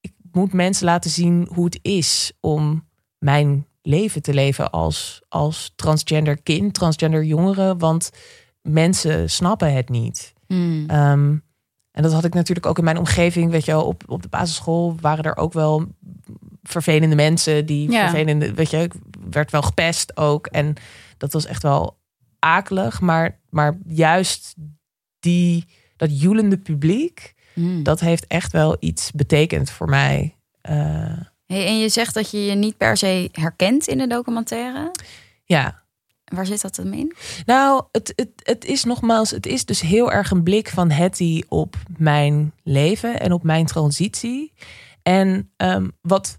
[0.00, 2.86] ik moet mensen laten zien hoe het is om
[3.18, 8.10] mijn leven te leven als, als transgender kind, transgender jongere, want
[8.62, 10.32] mensen snappen het niet.
[10.46, 10.84] Mm.
[10.86, 11.36] Ehm,
[11.90, 13.50] en dat had ik natuurlijk ook in mijn omgeving.
[13.50, 15.86] Weet je wel, op, op de basisschool waren er ook wel
[16.62, 18.08] vervelende mensen die Ja.
[18.08, 18.92] vervelende, weet je, ik
[19.30, 20.46] werd wel gepest ook.
[20.46, 20.74] En
[21.16, 21.98] dat was echt wel
[22.38, 23.00] akelig.
[23.00, 24.54] Maar, maar juist
[25.20, 27.82] die, dat joelende publiek, Mm.
[27.82, 30.36] dat heeft echt wel iets betekend voor mij.
[30.60, 34.90] Eh, Hey, en je zegt dat je je niet per se herkent in de documentaire.
[35.44, 35.82] ja,
[36.24, 37.14] Waar zit dat dan in?
[37.46, 41.42] Nou, het, het, het is nogmaals, het is dus heel erg een blik van Hetty
[41.48, 44.52] op mijn leven en op mijn transitie.
[45.02, 46.38] En ehm, wat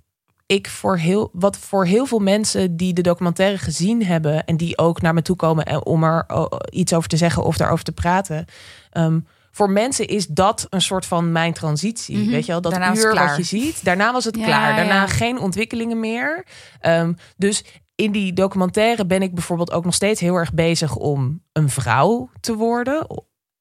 [0.51, 4.77] ik voor heel, wat voor heel veel mensen die de documentaire gezien hebben en die
[4.77, 7.83] ook naar me toe komen en om er oh, iets over te zeggen of daarover
[7.83, 8.45] te praten.
[8.91, 9.19] ehm,
[9.51, 12.17] voor mensen is dat een soort van mijn transitie.
[12.17, 12.29] Mhm.
[12.29, 13.85] Weet je wel, dat Daarna uur wat je ziet.
[13.85, 14.75] Daarna was het Ja, klaar.
[14.75, 15.07] Daarna ja.
[15.07, 16.45] geen ontwikkelingen meer.
[16.79, 17.63] Ehm, dus
[17.95, 22.29] in die documentaire ben ik bijvoorbeeld ook nog steeds heel erg bezig om een vrouw
[22.39, 23.07] te worden.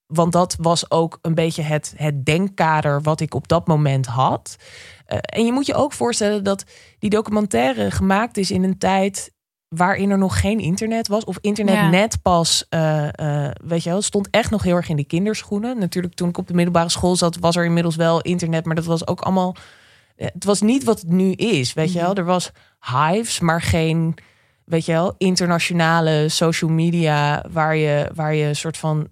[0.06, 4.56] Want dat was ook een beetje het, het denkkader wat ik op dat moment had.
[5.10, 6.64] Eh, en je moet je ook voorstellen dat
[6.98, 9.32] die documentaire gemaakt is in een tijd
[9.68, 11.24] waarin er nog geen internet was.
[11.24, 11.88] Of internet Ja.
[11.88, 13.08] net pas, eh,
[13.46, 15.78] eh, weet je wel, stond echt nog heel erg in de kinderschoenen.
[15.78, 18.64] Natuurlijk toen ik op de middelbare school zat, was er inmiddels wel internet.
[18.64, 19.56] Maar dat was ook allemaal,
[20.16, 22.14] het was niet wat het nu is, weet je wel.
[22.14, 24.14] Er was hives, maar geen,
[24.64, 27.44] weet je wel, internationale social media...
[27.50, 29.08] waar je, waar je een soort van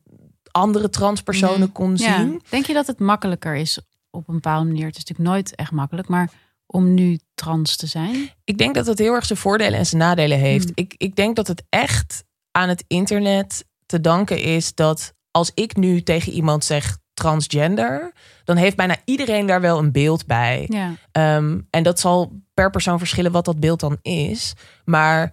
[0.50, 1.72] andere transpersonen Mhm.
[1.72, 2.16] kon Ja.
[2.18, 2.42] zien.
[2.48, 3.80] Denk je dat het makkelijker is
[4.18, 4.86] op een bepaalde manier?
[4.86, 6.30] Het is natuurlijk nooit echt makkelijk, maar
[6.66, 8.30] om nu trans te zijn.
[8.44, 10.64] Ik denk dat het heel erg zijn voordelen en zijn nadelen heeft.
[10.64, 10.72] Hmm.
[10.74, 15.76] Ik, ik denk dat het echt aan het internet te danken is dat als ik
[15.76, 18.12] nu tegen iemand zeg transgender,
[18.44, 20.66] dan heeft bijna iedereen daar wel een beeld bij.
[20.68, 20.92] Ja.
[21.12, 24.52] Ehm, en dat zal per persoon verschillen wat dat beeld dan is.
[24.84, 25.32] Maar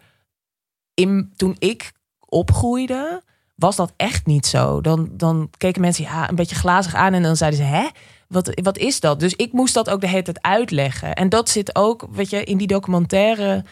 [0.94, 3.22] in, toen ik opgroeide,
[3.56, 4.82] was dat echt niet zo.
[4.82, 7.88] Dan, dan keken mensen ja, een beetje glazig aan en dan zeiden ze: hè?
[8.28, 9.20] Wat, wat is dat?
[9.20, 11.14] Dus ik moest dat ook de hele tijd uitleggen.
[11.14, 13.64] En dat zit ook, weet je, in die documentaire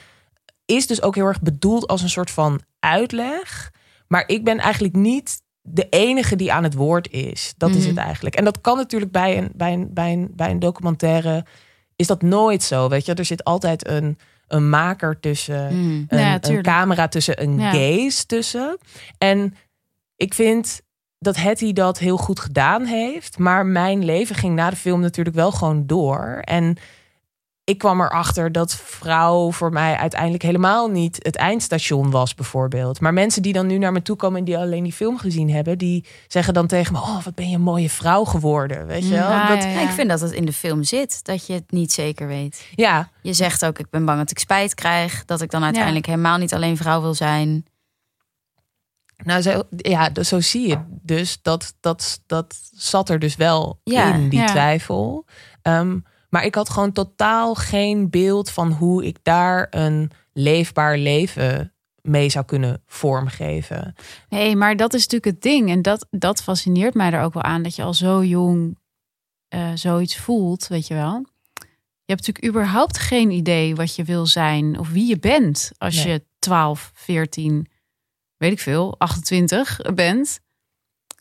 [0.66, 3.72] is dus ook heel erg bedoeld als een soort van uitleg.
[4.08, 7.54] Maar ik ben eigenlijk niet de enige die aan het woord is.
[7.58, 7.88] Dat is Mhm.
[7.88, 8.36] het eigenlijk.
[8.36, 11.46] En dat kan natuurlijk bij een, bij een, bij een, bij een documentaire
[11.96, 12.90] is dat nooit zo.
[12.90, 16.06] Weet je, er zit altijd een, een maker tussen, Mm.
[16.08, 16.66] een, Ja, een tuurlijk.
[16.68, 17.72] camera tussen, een Ja.
[17.72, 18.78] gaze tussen.
[19.18, 19.56] En
[20.16, 20.82] ik vind
[21.24, 23.38] dat Hetty dat heel goed gedaan heeft.
[23.38, 26.42] Maar mijn leven ging na de film natuurlijk wel gewoon door.
[26.42, 26.78] En
[27.66, 33.00] ik kwam erachter dat vrouw voor mij uiteindelijk helemaal niet het eindstation was, bijvoorbeeld.
[33.00, 35.50] Maar mensen die dan nu naar me toe komen en die alleen die film gezien
[35.50, 38.86] hebben, die zeggen dan tegen me: Oh, wat ben je een mooie vrouw geworden.
[38.88, 39.30] Weet je wel?
[39.30, 39.82] Ja, dat, ja, ja.
[39.82, 42.68] Ik vind dat het in de film zit, dat je het niet zeker weet.
[42.76, 45.26] ja, Je zegt ook, ik ben bang dat ik spijt krijg.
[45.26, 47.66] Dat ik dan uiteindelijk helemaal niet alleen vrouw wil zijn.
[49.24, 54.14] Nou, zo, ja, zo zie je dus dat, dat, dat zat er dus wel Ja,
[54.14, 54.46] in, die ja.
[54.46, 55.26] twijfel.
[55.62, 61.74] Ehm, maar ik had gewoon totaal geen beeld van hoe ik daar een leefbaar leven
[62.02, 63.96] mee zou kunnen vormgeven.
[64.30, 65.70] Nee, maar dat is natuurlijk het ding.
[65.70, 67.64] En dat, dat fascineert mij er ook wel aan.
[67.64, 68.78] Dat je al zo jong
[69.48, 71.26] eh, zoiets voelt, weet je wel.
[72.06, 75.96] Je hebt natuurlijk überhaupt geen idee wat je wil zijn of wie je bent als
[76.04, 76.14] Nee.
[76.14, 77.68] je 12, 14
[78.44, 80.40] weet ik veel, 28 bent.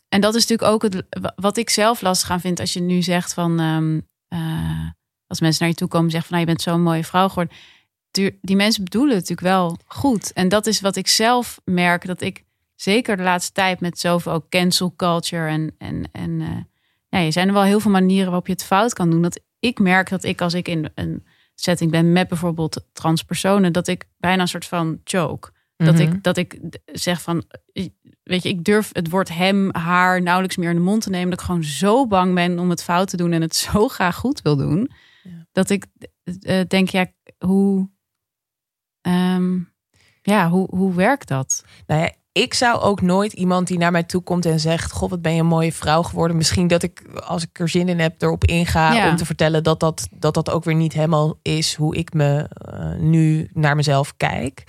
[0.09, 1.03] En dat is natuurlijk ook het,
[1.35, 4.89] wat ik zelf lastig aan vind als je nu zegt van, ehm, eh,
[5.27, 7.27] als mensen naar je toe komen en zeggen van, nou, je bent zo'n mooie vrouw
[7.27, 7.57] geworden.
[8.41, 10.33] Die, mensen bedoelen natuurlijk wel goed.
[10.33, 12.43] En dat is wat ik zelf merk, dat ik
[12.75, 16.49] zeker de laatste tijd met zoveel ook cancel culture en, en, en uh,
[17.09, 19.21] ja, er zijn er wel heel veel manieren waarop je het fout kan doen.
[19.21, 23.87] Dat ik merk dat ik als ik in een setting ben met bijvoorbeeld transpersonen, dat
[23.87, 25.51] ik bijna een soort van choke.
[25.85, 26.03] Dat, Mhm.
[26.03, 27.43] ik, dat ik zeg van,
[28.23, 31.29] weet je, ik durf het woord hem, haar nauwelijks meer in de mond te nemen.
[31.29, 34.15] Dat ik gewoon zo bang ben om het fout te doen en het zo graag
[34.15, 34.91] goed wil doen.
[35.23, 35.45] Ja.
[35.51, 35.85] Dat ik
[36.41, 37.05] eh, denk, ja,
[37.45, 37.89] hoe,
[39.01, 39.59] ehm,
[40.21, 41.63] ja, hoe, hoe werkt dat?
[41.87, 45.09] Nou ja, ik zou ook nooit iemand die naar mij toe komt en zegt: God,
[45.09, 46.37] wat ben je een mooie vrouw geworden.
[46.37, 49.09] Misschien dat ik, als ik er zin in heb, erop inga Ja.
[49.09, 52.47] om te vertellen dat dat, dat dat ook weer niet helemaal is hoe ik me
[52.49, 54.63] eh, nu naar mezelf kijk.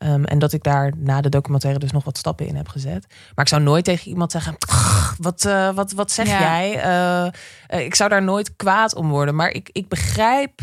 [0.00, 3.06] Ehm, en dat ik daar na de documentaire dus nog wat stappen in heb gezet.
[3.08, 6.40] Maar ik zou nooit tegen iemand zeggen: "Pff, wat, eh, wat, wat zeg Ja.
[6.40, 6.80] jij?
[6.82, 7.26] Eh,
[7.66, 9.34] eh, ik zou daar nooit kwaad om worden.
[9.34, 10.60] Maar ik, ik begrijp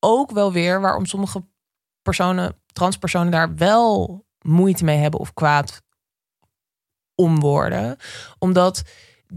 [0.00, 1.44] ook wel weer waarom sommige
[2.02, 5.82] personen, transpersonen, daar wel moeite mee hebben of kwaad
[7.14, 7.96] om worden.
[8.38, 8.82] Omdat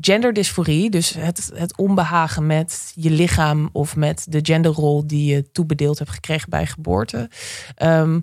[0.01, 5.97] genderdysforie, dus het, het onbehagen met je lichaam of met de genderrol die je toebedeeld
[5.99, 7.29] hebt gekregen bij geboorte.
[7.75, 8.19] ehm,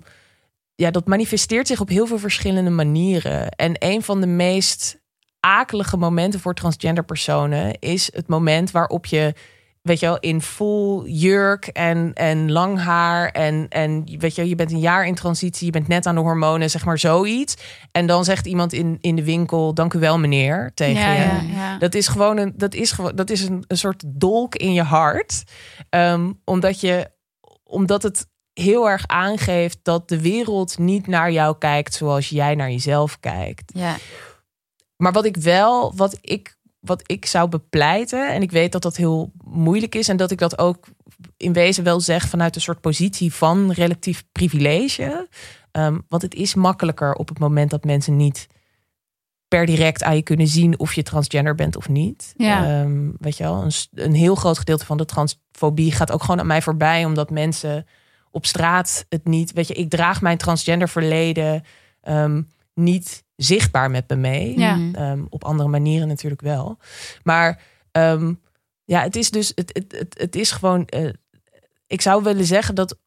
[0.79, 3.49] ja, dat manifesteert zich op heel veel verschillende manieren.
[3.49, 4.99] En een van de meest
[5.39, 9.33] akelige momenten voor transgender personen is het moment waarop je
[9.81, 13.29] weet je wel, in full jurk en, en lang haar.
[13.29, 16.15] En, en weet je, wel, je bent een jaar in transitie, je bent net aan
[16.15, 17.55] de hormonen, zeg maar zoiets.
[17.91, 21.19] En dan zegt iemand in, in de winkel, dank u wel meneer, tegen ja, je.
[21.19, 21.77] ja, ja.
[21.77, 24.83] Dat is gewoon een, dat is gewoon, dat is een, een soort dolk in je
[24.83, 25.43] hart.
[25.89, 27.11] Ehm, omdat je,
[27.63, 28.27] omdat het
[28.59, 33.71] heel erg aangeeft dat de wereld niet naar jou kijkt zoals jij naar jezelf kijkt.
[33.73, 33.97] Ja,
[34.95, 38.95] Maar wat ik wel, wat ik, wat ik zou bepleiten, en ik weet dat dat
[38.95, 40.87] heel moeilijk is, en dat ik dat ook
[41.37, 45.27] in wezen wel zeg vanuit een soort positie van relatief privilege.
[45.71, 48.47] Ehm, want het is makkelijker op het moment dat mensen niet
[49.47, 52.33] per direct aan je kunnen zien of je transgender bent of niet.
[52.37, 52.81] Ja.
[52.81, 56.39] Ehm, weet je wel, een, een heel groot gedeelte van de transfobie gaat ook gewoon
[56.39, 57.85] aan mij voorbij, omdat mensen
[58.31, 59.51] op straat het niet.
[59.51, 61.63] Weet je, ik draag mijn transgender verleden
[62.01, 62.41] ehm,
[62.73, 64.59] niet zichtbaar met me mee.
[64.59, 64.77] Ja.
[64.93, 66.77] Ehm, op andere manieren natuurlijk wel.
[67.23, 67.61] Maar
[67.91, 68.33] ehm,
[68.85, 71.09] ja, het is dus, het, het, het, het is gewoon, eh,
[71.87, 72.97] ik zou willen zeggen dat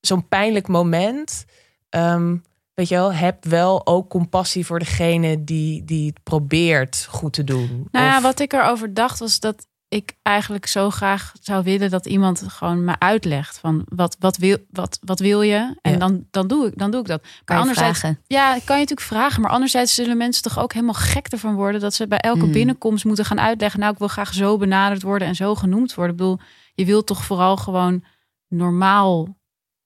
[0.00, 1.44] zo'n pijnlijk moment,
[1.88, 2.36] ehm,
[2.74, 7.44] weet je wel, heb wel ook compassie voor degene die, die het probeert goed te
[7.44, 7.88] doen.
[7.90, 11.90] Nou ja, Of- wat ik erover dacht was dat ik eigenlijk zo graag zou willen
[11.90, 15.76] dat iemand gewoon me uitlegt van wat, wat, wil, wat, wat wil je?
[15.82, 15.98] En Ja.
[15.98, 17.20] dan, dan, doe ik, dan doe ik dat.
[17.22, 18.18] kan Maar je anderzijds, vragen.
[18.26, 19.42] ja, kan je natuurlijk vragen.
[19.42, 22.52] Maar anderzijds zullen mensen toch ook helemaal gek ervan worden dat ze bij elke Mm.
[22.52, 23.80] binnenkomst moeten gaan uitleggen.
[23.80, 26.14] Nou, ik wil graag zo benaderd worden en zo genoemd worden.
[26.14, 26.38] Ik bedoel,
[26.74, 28.04] je wilt toch vooral gewoon
[28.48, 29.36] normaal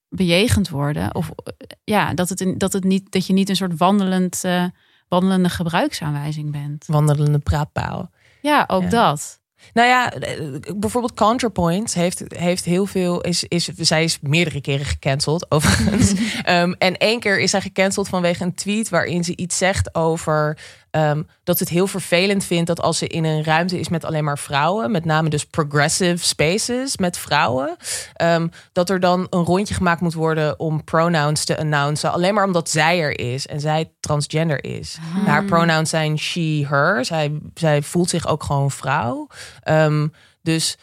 [0.09, 1.15] bejegend worden.
[1.15, 1.53] Of eh,
[1.85, 4.65] ja, dat, het, dat, het niet, dat je niet een soort wandelend, eh,
[5.09, 6.85] wandelende gebruiksaanwijzing bent.
[6.87, 8.11] wandelende praatpaal.
[8.43, 8.89] Ja, ook Ja.
[8.89, 9.41] dat.
[9.73, 10.39] Nou ja, eh,
[10.77, 13.21] bijvoorbeeld ContraPoint heeft, heeft heel veel.
[13.21, 16.15] Is, is, zij is meerdere keren gecanceld, overigens.
[16.43, 20.59] Ehm, en één keer is zij gecanceld vanwege een tweet waarin ze iets zegt over.
[20.97, 24.05] Ehm, dat ze het heel vervelend vindt dat als ze in een ruimte is met
[24.05, 27.77] alleen maar vrouwen, met name dus progressive spaces met vrouwen,
[28.15, 32.13] ehm, dat er dan een rondje gemaakt moet worden om pronouns te announcen.
[32.13, 34.99] Alleen maar omdat zij er is en zij transgender is.
[35.27, 37.05] Haar pronouns zijn she, her.
[37.05, 39.27] Zij, zij voelt zich ook gewoon vrouw.
[39.63, 40.09] Ehm,
[40.43, 40.77] dus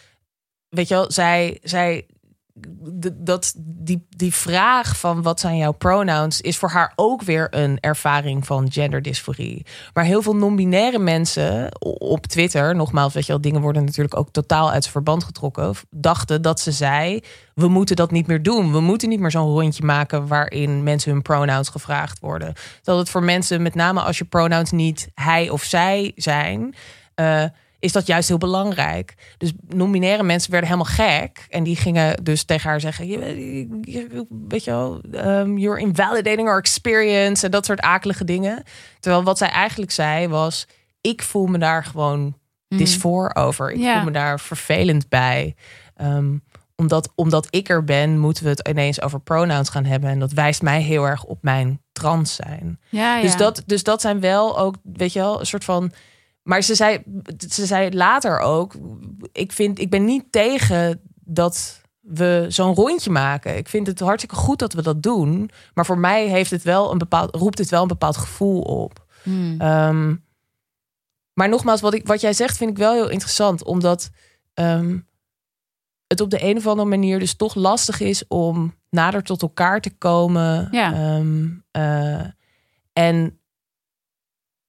[0.69, 2.05] weet je wel, zij, zij
[3.13, 7.77] dat, die, die vraag van wat zijn jouw pronouns is voor haar ook weer een
[7.79, 9.65] ervaring van genderdysforie.
[9.93, 14.31] Maar heel veel non-binaire mensen op Twitter, nogmaals, weet je wel, dingen worden natuurlijk ook
[14.31, 17.19] totaal uit zijn verband getrokken, dachten dat ze zei:
[17.53, 18.71] we moeten dat niet meer doen.
[18.71, 22.53] We moeten niet meer zo'n rondje maken waarin mensen hun pronouns gevraagd worden.
[22.83, 26.75] Dat het voor mensen, met name als je pronouns niet hij of zij zijn.
[27.15, 27.43] eh,
[27.83, 29.13] is dat juist heel belangrijk.
[29.37, 31.45] Dus non-binaire mensen werden helemaal gek.
[31.49, 33.07] En die gingen dus tegen haar zeggen...
[33.07, 33.67] Je,
[34.47, 37.45] weet je wel, um, you're invalidating our experience...
[37.45, 38.63] en dat soort akelige dingen.
[38.99, 40.67] Terwijl wat zij eigenlijk zei was...
[41.01, 43.71] ik voel me daar gewoon dysfoor over.
[43.71, 43.95] Ik Ja.
[43.95, 45.55] voel me daar vervelend bij.
[45.95, 46.37] Ehm,
[46.75, 50.09] omdat, omdat ik er ben, moeten we het ineens over pronouns gaan hebben.
[50.09, 52.79] En dat wijst mij heel erg op mijn trans zijn.
[52.89, 55.91] Ja, Dus, dat, dus dat zijn wel ook, weet je wel, een soort van.
[56.43, 57.03] Maar ze zei,
[57.49, 58.75] ze zei later ook:
[59.31, 63.57] ik, vind, ik ben niet tegen dat we zo'n rondje maken.
[63.57, 65.49] Ik vind het hartstikke goed dat we dat doen.
[65.73, 69.05] Maar voor mij heeft het wel een bepaald, roept het wel een bepaald gevoel op.
[69.23, 69.61] Hmm.
[69.61, 70.15] Ehm,
[71.33, 73.63] maar nogmaals, wat, ik, wat jij zegt vind ik wel heel interessant.
[73.63, 74.09] Omdat
[74.53, 74.97] ehm,
[76.07, 79.81] het op de een of andere manier dus toch lastig is om nader tot elkaar
[79.81, 80.67] te komen.
[80.71, 80.93] Ja.
[80.93, 82.27] Ehm, eh,
[82.93, 83.39] en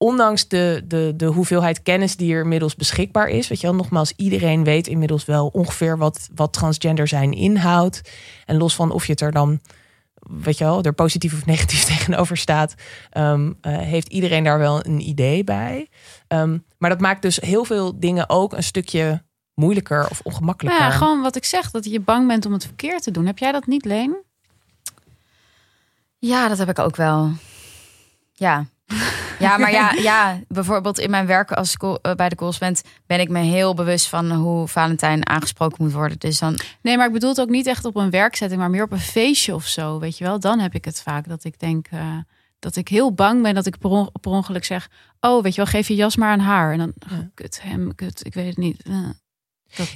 [0.05, 4.13] ondanks de, de, de hoeveelheid kennis die er inmiddels beschikbaar is, weet je wel, nogmaals,
[4.17, 8.01] iedereen weet inmiddels wel ongeveer wat, wat transgender zijn inhoudt.
[8.45, 9.61] En los van of je het er dan,
[10.15, 12.75] weet je wel, er positief of negatief tegenover staat,
[13.11, 15.89] ehm, eh, heeft iedereen daar wel een idee bij.
[16.29, 19.23] Ehm, maar dat maakt dus heel veel dingen ook een stukje
[19.55, 20.83] moeilijker of ongemakkelijker.
[20.83, 23.27] Ja, gewoon wat ik zeg, dat je bang bent om het verkeerd te doen.
[23.27, 24.17] Heb jij dat niet, Leen?
[26.19, 27.31] Ja, dat heb ik ook wel.
[28.33, 28.67] Ja.
[29.39, 33.29] Ja, maar ja, ja, bijvoorbeeld in mijn werk als eh, bij de correspondent ben ik
[33.29, 36.19] me heel bewust van hoe Valentijn aangesproken moet worden.
[36.19, 38.83] Dus dan, Nee, maar ik bedoel het ook niet echt op een werkzetting, maar meer
[38.83, 39.99] op een feestje of zo.
[39.99, 42.17] Weet je wel, dan heb ik het vaak dat ik denk eh,
[42.59, 44.89] dat ik heel bang ben dat ik per, on- per ongeluk zeg:
[45.21, 46.73] Oh, weet je wel, geef je jas maar aan haar.
[46.73, 48.83] En dan, oh, kut, hem, kut, ik weet het niet.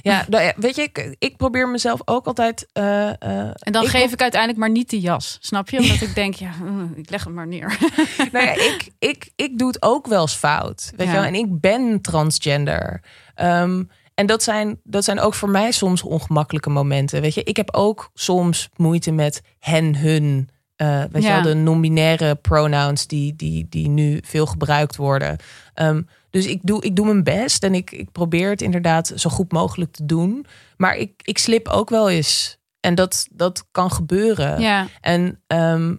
[0.01, 2.67] Ja, nou ja, weet je, ik, ik probeer mezelf ook altijd.
[2.73, 5.37] eh, eh, En dan ik geef ik uiteindelijk maar niet de jas.
[5.41, 5.79] Snap je?
[5.79, 7.77] Omdat ik denk, ja, mm, ik leg hem maar neer.
[8.31, 10.91] nou ja, ik, ik, ik doe het ook wel eens fout.
[10.95, 11.13] Weet Ja.
[11.13, 11.27] je wel?
[11.27, 13.01] En ik ben transgender.
[13.35, 17.21] Ehm, en dat zijn, dat zijn ook voor mij soms ongemakkelijke momenten.
[17.21, 20.49] Weet je, ik heb ook soms moeite met hen, hun.
[20.75, 25.37] eh, weet je wel, de non-binaire pronouns die, die, die nu veel gebruikt worden.
[25.73, 29.29] Ehm, dus ik doe, ik doe mijn best en ik, ik probeer het inderdaad zo
[29.29, 30.45] goed mogelijk te doen.
[30.77, 32.57] Maar ik, ik slip ook wel eens.
[32.79, 34.61] En dat, dat kan gebeuren.
[34.61, 35.95] Ja, En ehm,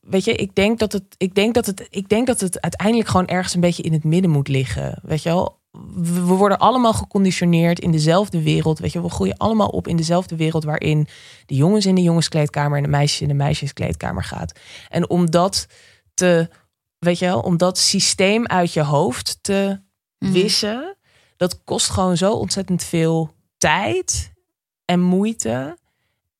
[0.00, 3.08] weet je, ik denk dat het, ik denk dat het, ik denk dat het uiteindelijk
[3.08, 4.98] gewoon ergens een beetje in het midden moet liggen.
[5.02, 5.62] Weet je wel,
[5.94, 8.78] we, worden allemaal geconditioneerd in dezelfde wereld.
[8.78, 11.06] Weet je, we groeien allemaal op in dezelfde wereld waarin
[11.46, 14.58] de jongens in de jongenskleedkamer en de meisjes in de meisjeskleedkamer gaat.
[14.88, 15.66] En om dat
[16.14, 16.48] te,
[17.04, 19.80] weet je wel, om dat systeem uit je hoofd te
[20.18, 20.32] Mhm.
[20.32, 20.96] wissen,
[21.36, 24.32] dat kost gewoon zo ontzettend veel tijd
[24.84, 25.78] en moeite.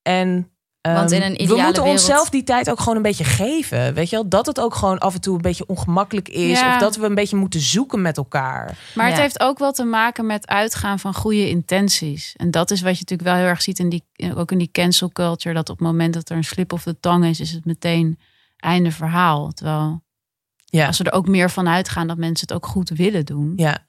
[0.02, 0.48] En
[0.80, 3.94] Want in ehm, een we moeten wereld- onszelf die tijd ook gewoon een beetje geven.
[3.94, 4.28] Weet je wel?
[4.28, 6.58] Dat het ook gewoon af en toe een beetje ongemakkelijk is.
[6.60, 6.74] Ja.
[6.74, 8.78] Of dat we een beetje moeten zoeken met elkaar.
[8.94, 12.34] maar het heeft ook wel te maken met uitgaan van goede intenties.
[12.36, 14.04] En dat is wat je natuurlijk wel heel erg ziet in die,
[14.34, 15.54] ook in die cancel culture.
[15.54, 18.18] Dat op het moment dat er een slip of de tong is, is het meteen
[18.56, 19.52] einde verhaal.
[19.52, 20.02] Terwijl
[20.76, 20.86] Ja.
[20.86, 23.52] als we er ook meer van uitgaan dat mensen het ook goed willen doen.
[23.56, 23.84] Ja.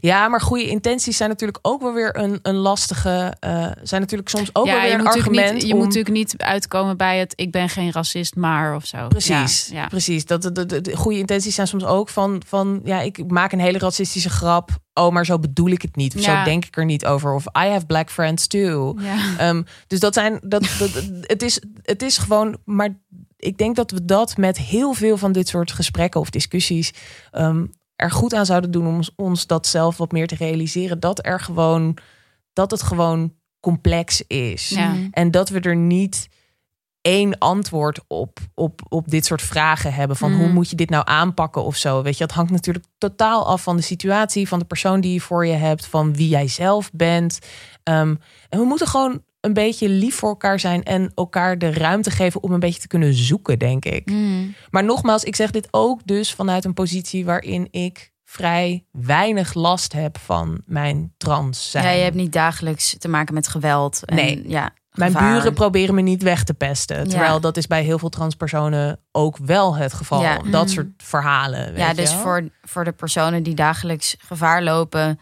[0.00, 3.36] Ja, maar goede intenties zijn natuurlijk ook wel weer een, een lastige.
[3.40, 5.52] eh, zijn natuurlijk soms ook wel weer een argument.
[5.52, 8.86] niet, je om- moet natuurlijk niet uitkomen bij het ik ben geen racist, maar of
[8.86, 9.08] zo.
[9.08, 9.86] Precies, Ja, ja.
[9.86, 10.24] precies.
[10.26, 13.60] Dat, de, de, de goede intenties zijn soms ook van, van, ja, ik maak een
[13.60, 14.70] hele racistische grap.
[14.94, 16.14] Oh, maar zo bedoel ik het niet.
[16.16, 17.34] Of zo denk ik er niet over.
[17.34, 18.96] Of I have black friends too.
[19.38, 20.90] Ehm, dus dat zijn, dat, dat,
[21.20, 22.98] het, is, het is gewoon, maar
[23.40, 26.92] ik denk dat we dat met heel veel van dit soort gesprekken of discussies
[27.30, 27.66] ehm,
[27.96, 31.00] er goed aan zouden doen om ons, ons dat zelf wat meer te realiseren.
[31.00, 31.96] Dat er gewoon,
[32.52, 34.68] dat het gewoon complex is.
[34.68, 34.94] Ja.
[35.10, 36.28] En dat we er niet
[37.00, 40.16] één antwoord op, op, op dit soort vragen hebben.
[40.16, 40.38] Van Mm.
[40.38, 42.02] hoe moet je dit nou aanpakken of zo.
[42.02, 45.20] Weet je, dat hangt natuurlijk totaal af van de situatie, van de persoon die je
[45.20, 47.38] voor je hebt, van wie jij zelf bent.
[47.82, 48.14] Ehm,
[48.48, 52.42] en we moeten gewoon een beetje lief voor elkaar zijn en elkaar de ruimte geven
[52.42, 54.10] om een beetje te kunnen zoeken, denk ik.
[54.10, 54.54] Mm.
[54.70, 59.92] Maar nogmaals, ik zeg dit ook dus vanuit een positie waarin ik vrij weinig last
[59.92, 61.84] heb van mijn trans zijn.
[61.84, 64.04] Ja, je hebt niet dagelijks te maken met geweld.
[64.04, 64.42] En, Nee.
[64.48, 65.32] Ja, Mijn gevaar.
[65.34, 67.08] buren proberen me niet weg te pesten.
[67.08, 67.38] Terwijl Ja.
[67.38, 70.22] dat is bij heel veel transpersonen ook wel het geval.
[70.22, 70.38] Ja.
[70.50, 70.72] Dat Mm.
[70.72, 71.68] soort verhalen.
[71.68, 72.20] Weet Ja, dus wel?
[72.22, 75.20] voor, voor de personen die dagelijks gevaar lopen,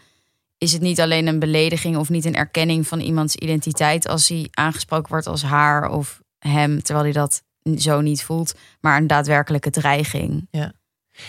[0.59, 4.47] is het niet alleen een belediging of niet een erkenning van iemands identiteit als hij
[4.51, 7.41] aangesproken wordt als haar of hem, terwijl hij dat
[7.77, 10.47] zo niet voelt, maar een daadwerkelijke dreiging.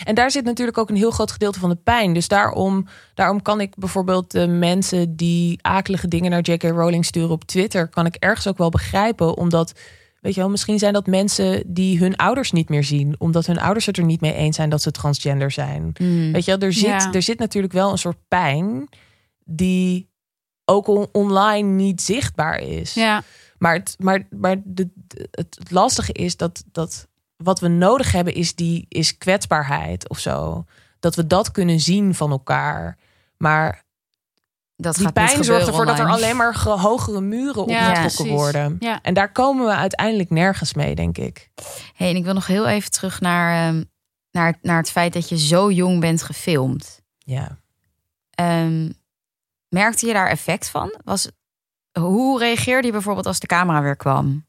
[0.05, 2.15] En daar zit natuurlijk ook een heel groot gedeelte van de pijn.
[2.15, 6.63] Dus daarom, daarom kan ik bijvoorbeeld de mensen die akelige dingen naar J.K.
[6.63, 9.37] Rowling sturen op Twitter, kan ik ergens ook wel begrijpen.
[9.37, 9.73] Omdat,
[10.21, 13.15] weet je wel, misschien zijn dat mensen die hun ouders niet meer zien.
[13.19, 15.93] Omdat hun ouders het er niet mee eens zijn dat ze transgender zijn.
[16.01, 16.33] Mm.
[16.33, 17.13] Weet je wel, er zit, Ja.
[17.13, 18.89] er zit natuurlijk wel een soort pijn
[19.51, 20.09] die
[20.65, 22.95] ook on- online niet zichtbaar is.
[22.95, 23.23] ja.
[23.59, 24.89] Maar, het, maar, maar de,
[25.31, 30.19] het, het lastige is dat, dat wat we nodig hebben is, die, is kwetsbaarheid of
[30.19, 30.65] zo.
[30.99, 32.99] Dat we dat kunnen zien van elkaar.
[33.37, 33.85] Maar
[34.77, 38.77] Dat die pijn zorgt ervoor dat er alleen maar ge- hogere muren Ja, opgetrokken worden.
[38.81, 38.99] Ja.
[39.03, 41.51] En daar komen we uiteindelijk nergens mee, denk ik.
[41.95, 43.83] Hey, en ik wil nog heel even terug naar, ehm,
[44.31, 47.03] naar, naar het feit dat je zo jong bent gefilmd.
[47.19, 47.59] Ja.
[48.31, 48.91] Ehm,
[49.71, 50.95] merkte je daar effect van?
[51.05, 51.31] Was,
[51.99, 54.45] Hoe reageerde je bijvoorbeeld als de camera weer kwam?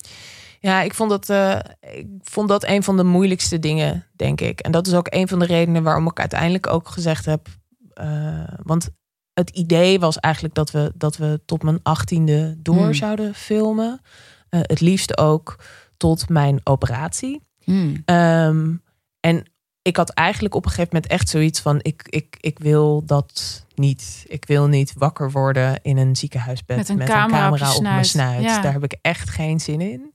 [0.59, 4.59] Ja, ik vond dat, eh, ik vond dat een van de moeilijkste dingen, denk ik.
[4.59, 7.47] En dat is ook een van de redenen waarom ik uiteindelijk ook gezegd heb.
[7.93, 8.89] eh, want
[9.33, 12.93] het idee was eigenlijk dat we, dat we tot mijn achttiende door Hmm.
[12.93, 14.01] zouden filmen.
[14.49, 15.63] Eh, het liefst ook
[15.97, 17.41] tot mijn operatie.
[17.63, 18.01] Hmm.
[18.05, 18.75] Ehm,
[19.19, 19.43] en
[19.81, 23.65] ik had eigenlijk op een gegeven moment echt zoiets van: ik, ik, ik wil dat
[23.75, 24.25] niet.
[24.27, 28.05] Ik wil niet wakker worden in een ziekenhuisbed Met een camera op je op mijn
[28.05, 28.43] snuit.
[28.43, 28.61] Ja.
[28.61, 30.13] Daar heb ik echt geen zin in.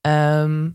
[0.00, 0.68] Ehm,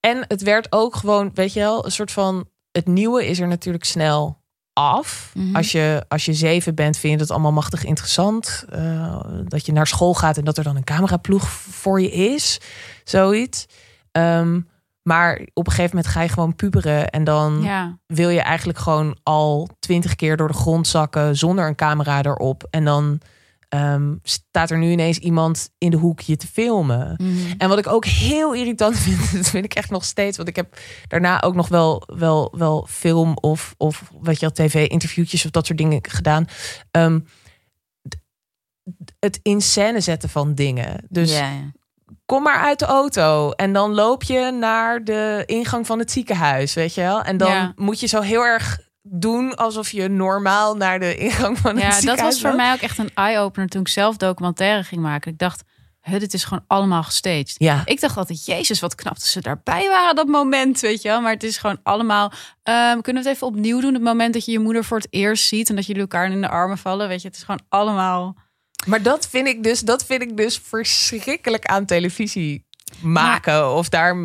[0.00, 3.48] en het werd ook gewoon, weet je wel, een soort van: het nieuwe is er
[3.48, 4.38] natuurlijk snel
[4.72, 5.32] af.
[5.34, 5.56] Mhm.
[5.56, 8.64] Als, je, als je zeven bent, vind je het allemaal machtig interessant.
[8.68, 12.60] eh, dat je naar school gaat en dat er dan een cameraploeg voor je is.
[13.04, 13.66] Zoiets.
[14.12, 14.60] Ehm,
[15.02, 17.10] maar op een gegeven moment ga je gewoon puberen.
[17.10, 17.98] En dan Ja.
[18.06, 22.66] wil je eigenlijk gewoon al twintig keer door de grond zakken zonder een camera erop.
[22.70, 23.20] En dan
[23.68, 27.14] ehm, staat er nu ineens iemand in de hoek je te filmen.
[27.22, 27.54] Mhm.
[27.58, 30.36] En wat ik ook heel irritant vind, dat vind ik echt nog steeds.
[30.36, 30.76] Want ik heb
[31.08, 35.66] daarna ook nog wel, wel, wel film of, of weet je wel, tv-interviewtjes of dat
[35.66, 36.44] soort dingen gedaan.
[36.90, 37.20] Ehm,
[39.18, 41.04] het in scène zetten van dingen.
[41.08, 41.72] Dus Ja, ja.
[42.30, 43.50] Kom maar uit de auto.
[43.50, 47.22] En dan loop je naar de ingang van het ziekenhuis, weet je wel.
[47.22, 47.72] En dan Ja.
[47.76, 51.90] moet je zo heel erg doen alsof je normaal naar de ingang van het Ja,
[51.90, 55.32] ziekenhuis dat was voor mij ook echt een eye-opener toen ik zelf documentaire ging maken.
[55.32, 55.62] Ik dacht,
[56.02, 57.54] dit is gewoon allemaal gestaged.
[57.58, 61.08] Ja, Ik dacht altijd, jezus, wat knap dat ze daarbij waren dat moment, weet je
[61.08, 61.20] wel.
[61.20, 62.32] Maar het is gewoon allemaal...
[62.62, 63.94] ehm, kunnen we het even opnieuw doen?
[63.94, 65.68] Het moment dat je je moeder voor het eerst ziet...
[65.68, 67.28] en dat jullie elkaar in de armen vallen, weet je.
[67.28, 68.36] Het is gewoon allemaal...
[68.86, 72.64] maar dat vind ik dus, dat vind ik dus verschrikkelijk aan televisie
[73.00, 73.74] maken.
[73.74, 74.16] Of daar,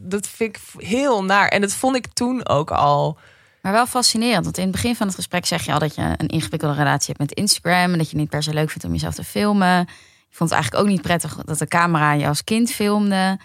[0.00, 1.48] dat vind ik heel naar.
[1.48, 3.18] En dat vond ik toen ook al.
[3.62, 6.14] Maar wel fascinerend, want in het begin van het gesprek zeg je al dat je
[6.16, 8.92] een ingewikkelde relatie hebt met Instagram en dat je niet per se leuk vindt om
[8.92, 9.78] jezelf te filmen.
[10.28, 13.38] Je vond het eigenlijk ook niet prettig dat de camera je als kind filmde.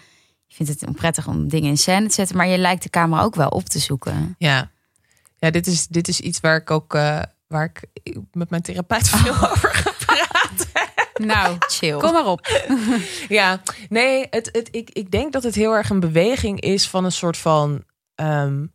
[0.46, 3.22] Je vindt het onprettig om dingen in scène te zetten, maar je lijkt de camera
[3.22, 4.34] ook wel op te zoeken.
[4.38, 4.70] Ja,
[5.38, 7.88] ja dit, is, dit is iets waar ik ook eh, waar ik
[8.32, 9.69] met mijn therapeut veel over.
[11.26, 11.96] Nou, Chill.
[11.98, 12.46] kom maar op.
[13.28, 17.04] Ja, nee, het, het, ik, ik denk dat het heel erg een beweging is van
[17.04, 18.66] een soort van ehm,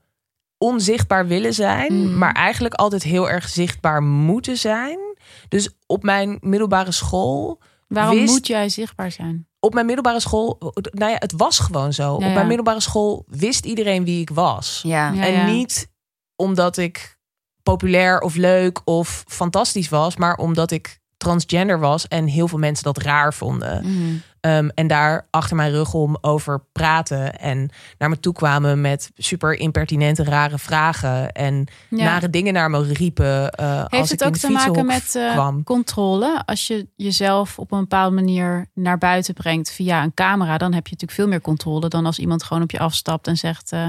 [0.57, 2.17] onzichtbaar willen zijn, Mhm.
[2.17, 4.99] maar eigenlijk altijd heel erg zichtbaar moeten zijn.
[5.47, 7.59] Dus op mijn middelbare school.
[7.87, 9.47] Waarom wist- moet jij zichtbaar zijn?
[9.59, 10.57] Op mijn middelbare school,
[10.91, 12.03] nou ja, het was gewoon zo.
[12.03, 12.33] Ja, Op ja.
[12.33, 14.79] mijn middelbare school wist iedereen wie ik was.
[14.83, 15.11] Ja.
[15.11, 15.45] Ja, en ja.
[15.45, 15.91] niet
[16.35, 17.17] omdat ik
[17.63, 22.83] populair of leuk of fantastisch was, maar omdat ik transgender was en heel veel mensen
[22.83, 23.81] dat raar vonden.
[23.85, 24.15] Mhm.
[24.41, 27.39] Um, en daar achter mijn rug om over praten.
[27.39, 31.31] En naar me toe kwamen met super impertinente, rare vragen.
[31.31, 32.03] En Ja.
[32.03, 33.51] nare dingen naar me riepen.
[33.51, 36.41] eh, als Heeft ik het ook te maken met eh, controle?
[36.45, 40.87] Als je jezelf op een bepaalde manier naar buiten brengt via een camera, dan heb
[40.87, 43.79] je natuurlijk veel meer controle dan als iemand gewoon op je afstapt en zegt: eh,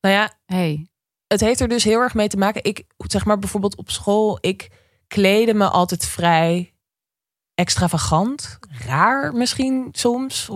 [0.00, 0.86] Nou ja, hey,
[1.26, 2.64] het heeft er dus heel erg mee te maken.
[2.64, 4.70] Ik zeg maar bijvoorbeeld op school, ik
[5.08, 6.73] kleedde me altijd vrij
[7.54, 8.58] extravagant.
[8.86, 10.46] Raar misschien soms.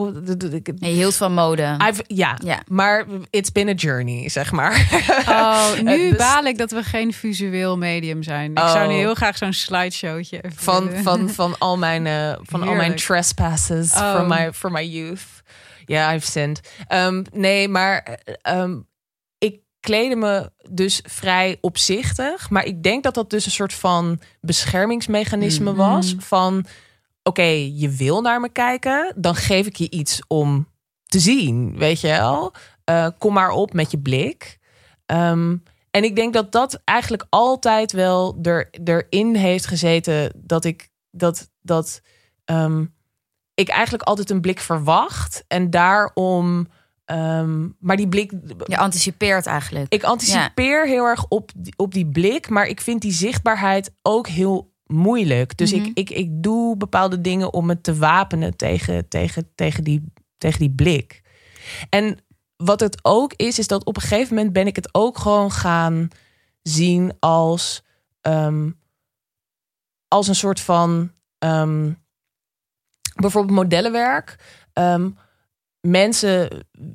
[0.77, 1.77] Je hield van mode.
[1.89, 2.63] I've- ja, Ja.
[2.67, 4.89] maar it's been a journey, zeg maar.
[5.29, 8.51] Oh, nu Het bes- baal ik dat we geen visueel medium zijn.
[8.51, 8.73] Ik Oh.
[8.73, 11.03] zou nu heel graag zo'n slideshowtje even van, willen.
[11.03, 14.15] van, van al mijn, eh, van al mijn trespasses Oh.
[14.15, 15.23] from, my, from my youth.
[15.87, 16.61] Ja, I've sinned.
[16.87, 18.77] Ehm, nee, maar eh, ehm,
[19.39, 22.51] ik kleedde me dus vrij opzichtig.
[22.51, 25.79] Maar ik denk dat dat dus een soort van beschermingsmechanisme Mhm.
[25.79, 26.15] was.
[26.19, 26.65] Van,
[27.29, 29.12] oké, je wil naar me kijken.
[29.16, 30.68] Dan geef ik je iets om
[31.07, 32.53] te zien, weet je wel.
[32.85, 34.59] Eh, kom maar op met je blik.
[35.07, 35.57] Ehm,
[35.91, 41.51] en ik denk dat dat eigenlijk altijd wel er, erin heeft gezeten dat ik dat
[41.62, 42.01] dat
[42.45, 42.85] ehm,
[43.55, 46.68] ik eigenlijk altijd een blik verwacht en daarom,
[47.05, 48.33] ehm, maar die blik,
[48.66, 49.93] Je anticipeert eigenlijk.
[49.93, 54.26] ik anticipeer heel erg op die, op die blik, maar ik vind die zichtbaarheid ook
[54.26, 55.57] heel moeilijk.
[55.57, 55.84] Dus Mhm.
[55.84, 60.59] ik, ik, ik doe bepaalde dingen om het te wapenen tegen, tegen, tegen, die, tegen
[60.59, 61.22] die blik.
[61.91, 62.18] En
[62.57, 65.51] wat het ook is, is dat op een gegeven moment ben ik het ook gewoon
[65.53, 66.09] gaan
[66.62, 67.82] zien als,
[68.20, 68.70] ehm,
[70.09, 71.93] als een soort van ehm,
[73.14, 74.39] bijvoorbeeld modellenwerk.
[74.72, 75.11] Ehm,
[75.91, 76.49] mensen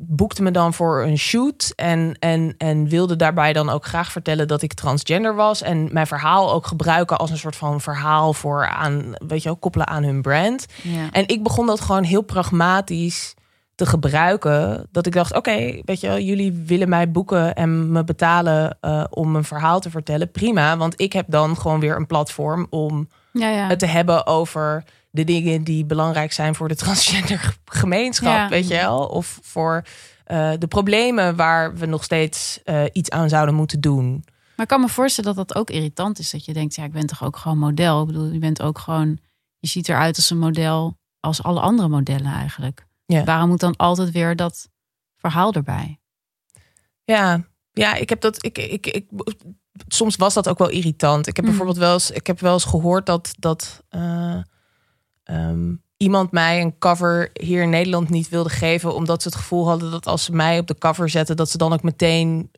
[0.08, 4.48] boekten me dan voor een shoot en, en, en wilden daarbij dan ook graag vertellen
[4.48, 8.68] dat ik transgender was en mijn verhaal ook gebruiken als een soort van verhaal voor
[8.68, 10.66] aan, weet je wel, koppelen aan hun brand.
[10.82, 11.10] Ja.
[11.12, 13.34] En ik begon dat gewoon heel pragmatisch
[13.76, 14.88] te gebruiken.
[14.92, 19.04] Dat ik dacht, oké, weet je wel, jullie willen mij boeken en me betalen eh,
[19.10, 20.32] om een verhaal te vertellen.
[20.32, 23.68] Prima, want ik heb dan gewoon weer een platform om Ja, ja.
[23.68, 24.84] het te hebben over
[25.14, 28.50] de dingen die belangrijk zijn voor de transgender gemeenschap, Ja.
[28.50, 29.06] weet je wel?
[29.06, 29.84] Of voor
[30.24, 34.24] eh, de problemen waar we nog steeds eh, iets aan zouden moeten doen.
[34.56, 36.32] Maar ik kan me voorstellen dat dat ook irritant is.
[36.32, 38.02] Dat je denkt, ja, ik ben toch ook gewoon model.
[38.02, 39.20] Ik bedoel, je bent ook gewoon,
[39.60, 42.86] je ziet eruit als een model als alle andere modellen eigenlijk.
[43.06, 43.24] Ja.
[43.24, 44.70] Waarom moet dan altijd weer dat
[45.18, 46.00] verhaal erbij?
[47.04, 48.46] Ja, ja, ik heb dat.
[48.46, 49.06] Ik, ik, ik,
[49.88, 51.28] soms was dat ook wel irritant.
[51.28, 51.50] Ik heb Mm.
[51.52, 54.38] bijvoorbeeld wel eens, ik heb wel eens gehoord dat, dat eh,
[55.24, 59.68] ehm, iemand mij een cover hier in Nederland niet wilde geven, omdat ze het gevoel
[59.68, 62.50] hadden dat als ze mij op de cover zetten, dat ze dan ook meteen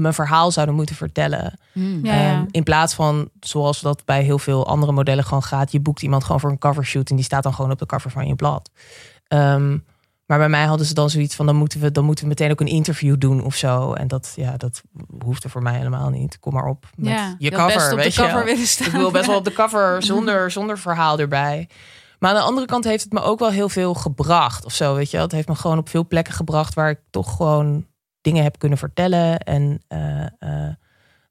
[0.00, 1.58] mijn verhaal zouden moeten vertellen.
[1.72, 2.32] Ja, ja.
[2.32, 6.02] Ehm, in plaats van zoals dat bij heel veel andere modellen gewoon gaat, je boekt
[6.02, 8.34] iemand gewoon voor een covershoot en die staat dan gewoon op de cover van je
[8.34, 8.70] blad.
[9.28, 9.78] Ehm,
[10.26, 12.50] maar bij mij hadden ze dan zoiets van dan moeten we dan moeten we meteen
[12.50, 13.92] ook een interview doen of zo.
[13.92, 14.82] En dat ja, dat
[15.24, 16.38] hoefde voor mij helemaal niet.
[16.38, 18.26] Kom maar op met ja, je best cover, op weet de je.
[18.26, 18.44] cover wel.
[18.44, 18.86] willen staan.
[18.86, 21.68] Ik wil best wel op de cover zonder, zonder verhaal erbij.
[22.24, 24.94] Maar aan de andere kant heeft het me ook wel heel veel gebracht of zo,
[24.94, 25.16] weet je.
[25.16, 25.26] wel.
[25.26, 27.86] Het heeft me gewoon op veel plekken gebracht waar ik toch gewoon
[28.20, 30.74] dingen heb kunnen vertellen en eh, eh,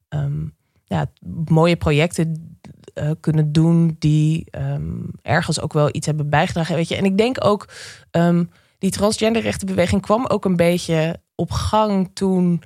[0.08, 0.46] ehm,
[0.84, 1.06] ja,
[1.48, 2.58] mooie projecten
[2.94, 6.96] eh, kunnen doen die ehm, ergens ook wel iets hebben bijgedragen, weet je.
[6.96, 7.68] En ik denk ook
[8.10, 8.44] ehm,
[8.78, 12.62] die transgenderrechtenbeweging kwam ook een beetje op gang toen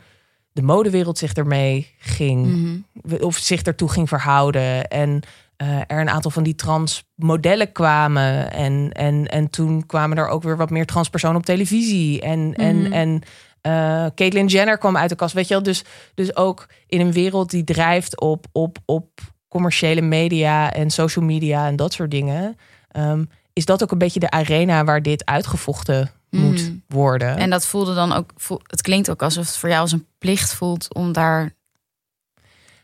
[0.52, 3.22] de modewereld zich ermee ging Mhm.
[3.22, 4.88] of zich ertoe ging verhouden.
[4.88, 5.22] En
[5.58, 8.52] eh, er een aantal van die trans modellen kwamen.
[8.52, 12.20] En, en, en toen kwamen er ook weer wat meer transpersonen op televisie.
[12.20, 12.92] En, en, Mhm.
[12.92, 13.22] en
[13.60, 15.34] eh Caitlyn Jenner kwam uit de kast.
[15.34, 15.84] Weet je wel, dus,
[16.14, 19.08] dus ook in een wereld die drijft op, op, op
[19.48, 22.56] commerciële media en social media en dat soort dingen.
[22.88, 26.82] ehm, is dat ook een beetje de arena waar dit uitgevochten moet Mm.
[26.88, 27.36] worden?
[27.36, 28.30] En dat voelde dan ook,
[28.66, 31.40] het klinkt ook alsof het voor jou als een plicht voelt om daar.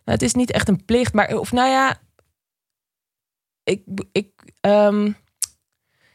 [0.04, 1.96] Nou, het is niet echt een plicht, maar of nou ja,
[3.64, 5.12] ik, ik, ehm,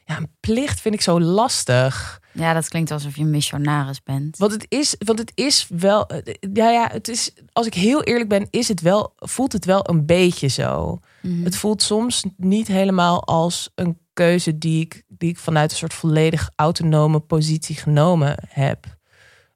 [0.06, 2.22] ja, een plicht vind ik zo lastig.
[2.32, 4.38] Ja, dat klinkt alsof je een missionaris bent.
[4.38, 6.10] Want het is, want het is wel,
[6.54, 9.90] ja, ja, het is, als ik heel eerlijk ben, is het wel, voelt het wel
[9.90, 11.00] een beetje zo.
[11.22, 11.44] Mhm.
[11.44, 15.94] Het voelt soms niet helemaal als een keuze die ik, die ik vanuit een soort
[15.94, 18.98] volledig autonome positie genomen heb.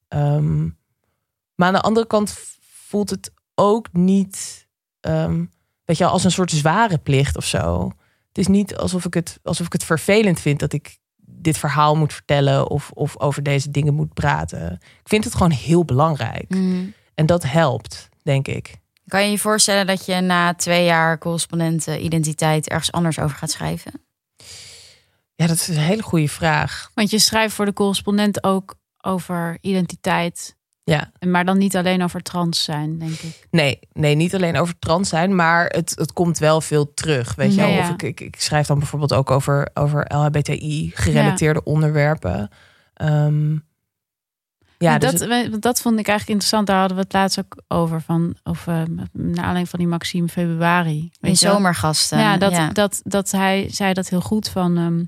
[0.07, 0.63] Ehm,
[1.55, 4.67] maar aan de andere kant voelt het ook niet,
[4.99, 5.45] ehm,
[5.85, 7.91] weet je, als een soort zware plicht of zo.
[8.27, 11.95] Het is niet alsof ik het, alsof ik het vervelend vind dat ik dit verhaal
[11.95, 14.71] moet vertellen of, of over deze dingen moet praten.
[14.73, 16.49] Ik vind het gewoon heel belangrijk.
[16.49, 16.85] Mhm.
[17.15, 18.81] En dat helpt, denk ik.
[19.07, 23.51] Kan je je voorstellen dat je na twee jaar correspondenten identiteit ergens anders over gaat
[23.51, 23.91] schrijven?
[25.35, 26.91] Ja, dat is een hele goede vraag.
[26.93, 30.55] Want je schrijft voor de correspondent ook over identiteit.
[30.85, 31.11] Ja.
[31.27, 33.47] Maar dan niet alleen over trans zijn, denk ik.
[33.51, 37.35] Nee, nee, niet alleen over trans zijn, maar het, het komt wel veel terug.
[37.35, 37.75] Weet je Ja, wel?
[37.75, 37.81] ja.
[37.83, 42.49] Of ik, ik, ik schrijf dan bijvoorbeeld ook over, over LHBTI-gerelateerde onderwerpen.
[42.93, 43.57] Ehm,
[44.77, 46.67] ja, dus dat, het- dat vond ik eigenlijk interessant.
[46.67, 48.01] Daar hadden we het laatst ook over.
[48.01, 48.81] Van, of, eh,
[49.11, 51.11] naar aanleiding van die Maxime februari.
[51.19, 52.19] In zomergasten.
[52.19, 54.77] Ja, dat, Dat, dat hij zei dat heel goed van.
[54.77, 55.03] ehm,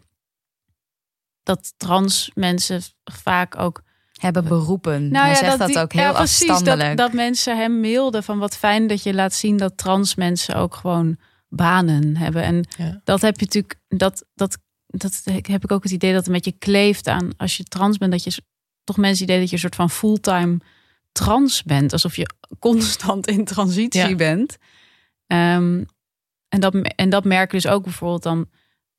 [1.43, 3.83] dat trans mensen vaak ook.
[4.21, 5.07] Hebben beroepen.
[5.11, 6.97] Nou Hij ja, zegt dat, die- ook heel ja, precies, afstandelijk.
[6.97, 10.55] Dat, dat mensen hem mailden van wat fijn dat je laat zien dat trans mensen
[10.55, 11.17] ook gewoon
[11.49, 12.43] banen hebben.
[12.43, 13.01] En Ja.
[13.03, 14.57] dat heb je natuurlijk, dat, dat,
[14.87, 17.97] dat heb ik ook het idee dat het een beetje kleeft aan als je trans
[17.97, 18.41] bent, dat je
[18.83, 20.57] toch mensen idee dat je een soort van fulltime
[21.11, 21.91] trans bent.
[21.91, 24.15] Alsof je constant in transitie Ja.
[24.15, 24.57] bent.
[25.27, 25.83] Ehm,
[26.49, 28.49] en, dat, en dat merken dus ook bijvoorbeeld dan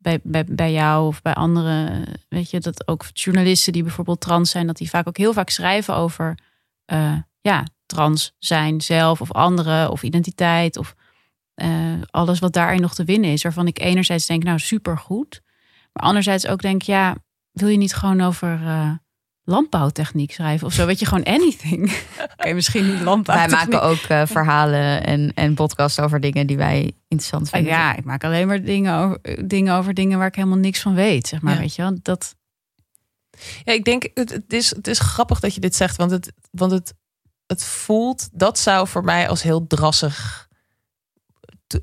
[0.07, 2.05] bij, bij, bij jou of bij anderen.
[2.29, 5.51] Weet je, dat ook journalisten die bijvoorbeeld trans zijn, dat die vaak ook heel vaak
[5.51, 6.39] schrijven over
[6.85, 10.95] eh, ja, trans zijn zelf of anderen of identiteit of
[11.55, 11.69] eh,
[12.11, 13.43] alles wat daarin nog te winnen is.
[13.43, 15.43] Waarvan ik enerzijds denk, nou supergoed.
[15.93, 17.17] Maar anderzijds ook denk, ja,
[17.53, 18.91] wil je niet gewoon over eh,
[19.49, 20.87] landbouwtechniek schrijven of zo?
[20.87, 21.93] Weet je, gewoon anything.
[22.39, 23.59] Oké, misschien niet Wij landbouwtechniek.
[23.73, 27.73] maken ook eh, verhalen en, en podcasts over dingen die wij interessant Ah, vinden.
[27.73, 30.95] Ja, ik maak alleen maar dingen over, dingen over dingen waar ik helemaal niks van
[30.95, 31.27] weet.
[31.27, 31.61] Zeg maar, Ja.
[31.61, 31.97] weet je wel?
[32.03, 32.35] Dat,
[33.65, 36.33] Ja, ik denk, het, het, is, het is grappig dat je dit zegt, want het,
[36.51, 36.95] want het,
[37.47, 40.45] het voelt, dat zou voor mij als heel drassig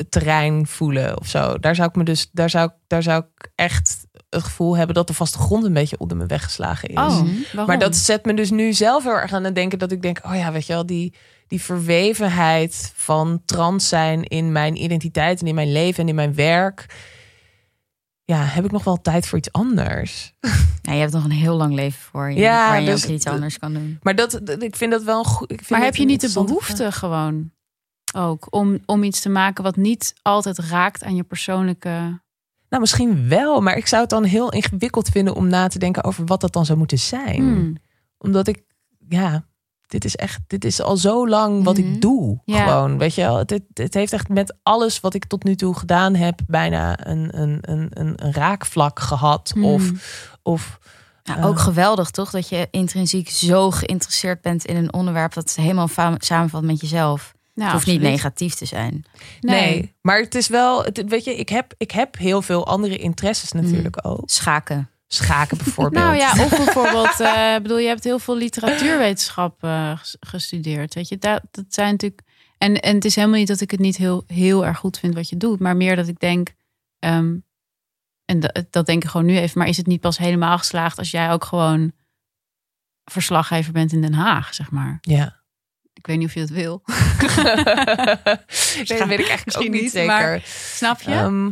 [0.09, 1.59] terrein voelen of zo.
[1.59, 4.95] Daar zou ik me dus, daar zou, ik- daar zou ik echt het gevoel hebben
[4.95, 6.97] dat de vaste grond een beetje onder me weggeslagen is.
[6.97, 7.65] oh, Mhm.
[7.65, 10.19] Maar dat zet me dus nu zelf heel erg aan het denken dat ik denk,
[10.25, 11.13] oh ja, weet je wel, die,
[11.47, 16.36] die verwevenheid van trans zijn in mijn identiteit en in mijn leven en in mijn
[16.36, 16.86] werk.
[18.25, 20.34] Ja, heb ik nog wel tijd voor iets anders.
[20.81, 22.39] Nou, je hebt nog een heel lang leven voor je.
[22.39, 23.99] Ja, waar je dus- ook iets anders kan doen.
[24.01, 25.51] Maar dat, ik vind dat wel een goed.
[25.51, 27.51] ik vind maar heb je niet de behoefte gewoon?
[28.15, 28.47] ook.
[28.49, 32.21] Om, om iets te maken wat niet altijd raakt aan je persoonlijke.
[32.74, 36.03] Nou, misschien wel, maar ik zou het dan heel ingewikkeld vinden om na te denken
[36.03, 37.39] over wat dat dan zou moeten zijn.
[37.39, 37.78] Hmm.
[38.17, 38.63] Omdat ik,
[39.09, 39.45] ja,
[39.88, 42.41] dit is echt, dit is al zo lang wat ik doe.
[42.45, 42.63] Ja.
[42.63, 43.38] Gewoon, weet je wel.
[43.38, 47.41] Het, het, heeft echt met alles wat ik tot nu toe gedaan heb, bijna een,
[47.41, 49.51] een, een, een, raakvlak gehad.
[49.53, 49.65] Hmm.
[49.65, 49.91] Of,
[50.43, 50.80] of
[51.24, 51.45] Nou, Eh.
[51.45, 56.63] ook geweldig toch dat je intrinsiek zo geïnteresseerd bent in een onderwerp dat helemaal samenvalt
[56.63, 57.34] met jezelf.
[57.53, 59.05] Nou, het hoeft niet negatief te zijn.
[59.41, 59.95] nee.
[60.01, 63.51] Maar het is wel, het, weet je, ik heb, ik heb heel veel andere interesses
[63.51, 64.21] natuurlijk ook.
[64.29, 64.89] Schaken.
[65.07, 66.03] Schaken bijvoorbeeld.
[66.03, 70.93] Nou ja, of bijvoorbeeld, eh, bedoel, je hebt heel veel literatuurwetenschap eh, ges- gestudeerd.
[70.93, 72.21] Weet je, dat, dat zijn natuurlijk.
[72.57, 75.13] En, en het is helemaal niet dat ik het niet heel, heel erg goed vind
[75.15, 76.53] wat je doet, maar meer dat ik denk.
[76.99, 77.35] ehm,
[78.25, 80.97] en dat, dat denk ik gewoon nu even, maar is het niet pas helemaal geslaagd
[80.97, 81.91] als jij ook gewoon
[83.11, 84.97] verslaggever bent in Den Haag, zeg maar?
[85.01, 85.41] Ja.
[86.03, 86.81] Ik weet niet of je dat wil.
[88.87, 90.07] nee, dat weet ik eigenlijk ook niet niet, zeker.
[90.07, 90.41] maar-
[90.73, 91.11] Snap je?
[91.11, 91.51] Ehm,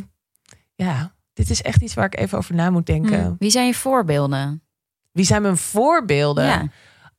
[0.76, 3.22] ja, dit is echt iets waar ik even over na moet denken.
[3.24, 3.36] Hmm.
[3.40, 4.64] Wie zijn je voorbeelden?
[5.12, 6.46] Wie zijn mijn voorbeelden?
[6.46, 6.68] Ja.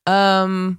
[0.02, 0.72] Ehm,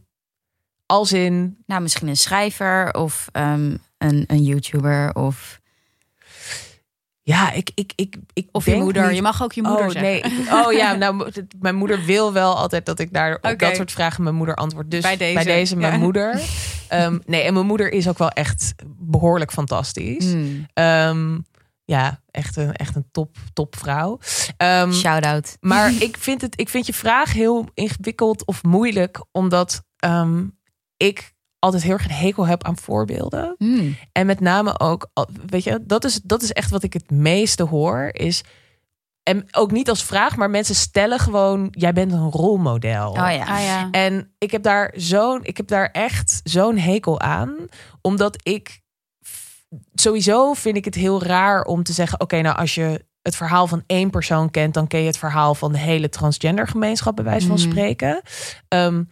[0.85, 5.59] als in, Nou, misschien een schrijver of ehm, een, een YouTuber of
[7.25, 9.07] ja, ik, ik, ik, ik of je moeder.
[9.07, 10.11] niet- Je mag ook je moeder oh, zeggen.
[10.11, 13.75] Nee, ik- oh ja, nou, mijn moeder wil wel altijd dat ik daar op dat
[13.75, 14.91] soort vragen mijn moeder antwoord.
[14.91, 15.99] Dus Bij deze, mijn ja.
[15.99, 16.41] moeder.
[16.87, 20.25] Ehm, nee, en mijn moeder is ook wel echt behoorlijk fantastisch.
[20.25, 20.65] Hmm.
[20.73, 21.39] Ehm,
[21.85, 24.19] ja, echt een, echt een top, top vrouw.
[24.57, 25.57] Ehm, shout-out.
[25.59, 29.83] Maar ik vind, het, ik vind je vraag heel ingewikkeld of moeilijk, omdat
[30.97, 31.32] ik
[31.63, 33.55] altijd heel erg een hekel heb aan voorbeelden.
[33.57, 33.95] Hmm.
[34.11, 37.11] En met name ook, al- weet je, dat is, dat is echt wat ik het
[37.11, 38.09] meeste hoor.
[38.11, 38.43] Is,
[39.23, 43.09] en ook niet als vraag, maar mensen stellen gewoon: jij bent een rolmodel.
[43.09, 43.45] Oh ja.
[43.45, 43.87] Ah ja.
[43.91, 47.55] En ik heb daar zo'n, ik heb daar echt zo'n hekel aan,
[48.01, 48.81] omdat ik
[49.93, 53.67] sowieso vind ik het heel raar om te zeggen: oké, nou als je het verhaal
[53.67, 57.25] van één persoon kent, dan ken je het verhaal van de hele transgender gemeenschap, bij
[57.25, 57.69] wijze van Mhm.
[57.69, 58.21] spreken.
[58.67, 59.03] Ehm,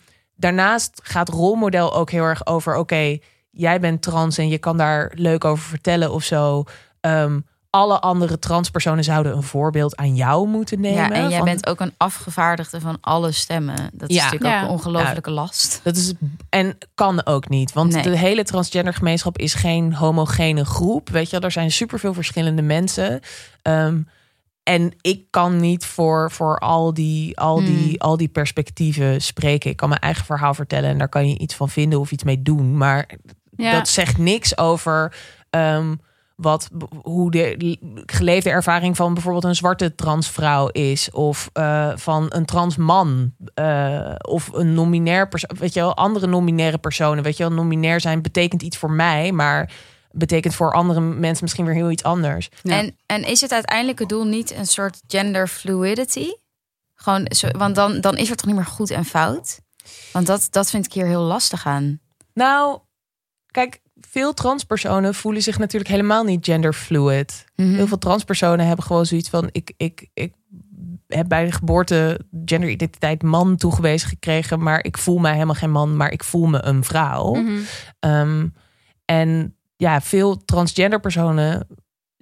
[0.41, 3.17] daarnaast gaat rolmodel ook heel erg over: oké,
[3.51, 6.63] jij bent trans en je kan daar leuk over vertellen of zo.
[7.01, 7.39] Ehm,
[7.69, 10.97] alle andere transpersonen zouden een voorbeeld aan jou moeten nemen.
[11.03, 13.89] Ja, en jij van- bent ook een afgevaardigde van alle stemmen.
[13.93, 14.23] Dat is Ja.
[14.23, 15.79] natuurlijk ook een ongelofelijke last.
[15.83, 16.13] Dat is
[16.49, 18.03] en kan ook niet, want Nee.
[18.03, 21.09] de hele transgender gemeenschap is geen homogene groep.
[21.09, 21.41] Weet je, wel.
[21.41, 23.19] er zijn superveel verschillende mensen.
[23.61, 24.01] Ehm,
[24.64, 27.95] en ik kan niet voor, voor al, die, al, die, Hmm.
[27.97, 29.70] al die perspectieven spreken.
[29.70, 32.24] Ik kan mijn eigen verhaal vertellen en daar kan je iets van vinden of iets
[32.24, 32.78] mee doen.
[32.78, 33.09] Maar
[33.55, 33.72] Ja.
[33.72, 35.16] dat zegt niks over
[35.49, 35.95] ehm,
[36.36, 36.70] wat,
[37.01, 41.12] hoe de geleefde ervaring van bijvoorbeeld een zwarte transvrouw is.
[41.12, 43.34] Of eh, van een transman.
[43.53, 45.57] eh of een nominair persoon.
[45.59, 47.24] Weet je wel, andere nominaire personen.
[47.24, 49.72] Weet je wel, nominair zijn betekent iets voor mij, maar
[50.12, 52.49] betekent voor andere mensen misschien weer heel iets anders.
[52.62, 52.78] Ja.
[52.78, 56.32] En, en is het uiteindelijke doel niet een soort gender fluidity?
[56.95, 59.59] Gewoon, want dan, dan is er toch niet meer goed en fout?
[60.12, 61.99] Want dat, dat vind ik hier heel lastig aan.
[62.34, 62.80] Nou,
[63.51, 67.45] kijk, veel transpersonen voelen zich natuurlijk helemaal niet genderfluid.
[67.55, 67.74] Mhm.
[67.74, 70.34] Heel veel transpersonen hebben gewoon zoiets van: ik, ik, ik
[71.07, 75.97] heb bij de geboorte genderidentiteit man toegewezen gekregen, maar ik voel mij helemaal geen man,
[75.97, 77.34] maar ik voel me een vrouw.
[77.34, 77.59] Mhm.
[77.99, 78.47] Ehm,
[79.05, 81.67] en ja, veel transgender personen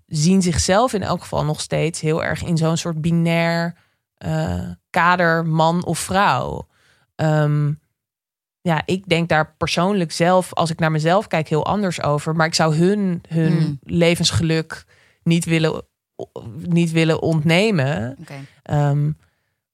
[0.06, 3.76] zien zichzelf in elk geval nog steeds heel erg in zo'n soort binair
[4.18, 6.68] eh, kader man of vrouw.
[7.16, 7.72] Ehm,
[8.62, 12.36] ja, ik denk daar persoonlijk zelf, als ik naar mezelf kijk, heel anders over.
[12.36, 13.80] Maar ik zou hun hun Hmm.
[13.84, 14.86] levensgeluk
[15.24, 15.82] niet willen,
[16.68, 18.18] niet willen ontnemen.
[18.64, 19.12] Ehm,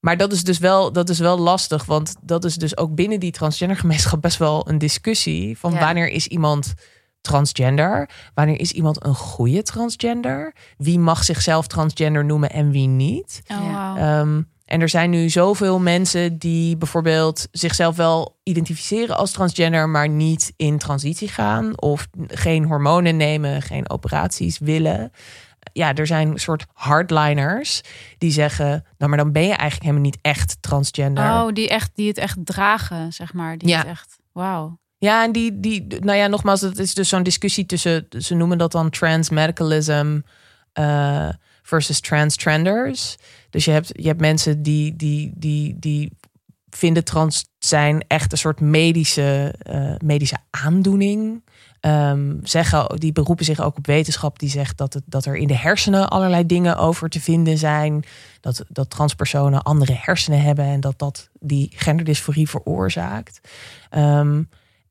[0.00, 3.20] maar dat is dus wel, dat is wel lastig, want dat is dus ook binnen
[3.20, 5.78] die transgender gemeenschap best wel een discussie van Ja.
[5.78, 6.74] wanneer is iemand
[7.26, 13.42] transgender, wanneer is iemand een goede transgender, wie mag zichzelf transgender noemen en wie niet.
[13.48, 13.94] Oh.
[13.98, 20.08] Ehm, en er zijn nu zoveel mensen die bijvoorbeeld zichzelf wel identificeren als transgender, maar
[20.08, 25.10] niet in transitie gaan of geen hormonen nemen, geen operaties willen.
[25.72, 27.80] Ja, er zijn een soort hardliners
[28.18, 31.24] die zeggen, nou maar dan ben je eigenlijk helemaal niet echt transgender.
[31.24, 33.58] Oh, die, echt, die het echt dragen, zeg maar.
[33.58, 33.78] Die Ja.
[33.78, 34.78] het echt, wauw.
[34.98, 38.58] Ja, en die, die, nou ja, nogmaals, het is dus zo'n discussie tussen, ze noemen
[38.58, 40.20] dat dan trans medicalism
[40.72, 41.28] eh,
[41.62, 43.16] versus trans trenders.
[43.50, 46.12] Dus je hebt, je hebt mensen die, die, die, die
[46.70, 51.44] vinden trans zijn echt een soort medische, eh, medische aandoening.
[51.80, 55.46] Ehm, zeggen, die beroepen zich ook op wetenschap die zegt dat, het, dat er in
[55.46, 58.04] de hersenen allerlei dingen over te vinden zijn.
[58.40, 63.40] Dat, dat transpersonen andere hersenen hebben en dat dat die genderdysforie veroorzaakt.
[63.90, 64.42] Ehm,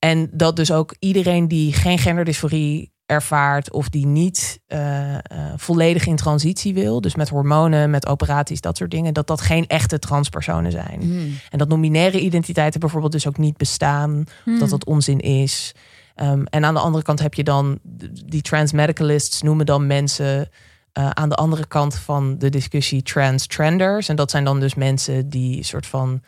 [0.06, 5.18] En dat dus ook iedereen die geen genderdysforie ervaart of die niet uh, uh,
[5.56, 9.68] volledig in transitie wil, dus met hormonen, met operaties, dat soort dingen, dat dat geen
[9.68, 11.00] echte transpersonen zijn.
[11.02, 11.38] Mm.
[11.50, 14.60] En dat nominaire identiteiten bijvoorbeeld dus ook niet bestaan, Hmm.
[14.60, 15.72] dat dat onzin is.
[16.16, 17.80] Um, en aan de andere kant heb je dan
[18.26, 20.50] die transmedicalists noemen dan mensen
[20.98, 24.10] uh, aan de andere kant van de discussie trans-trenders.
[24.10, 26.22] En dat zijn dan dus mensen die soort van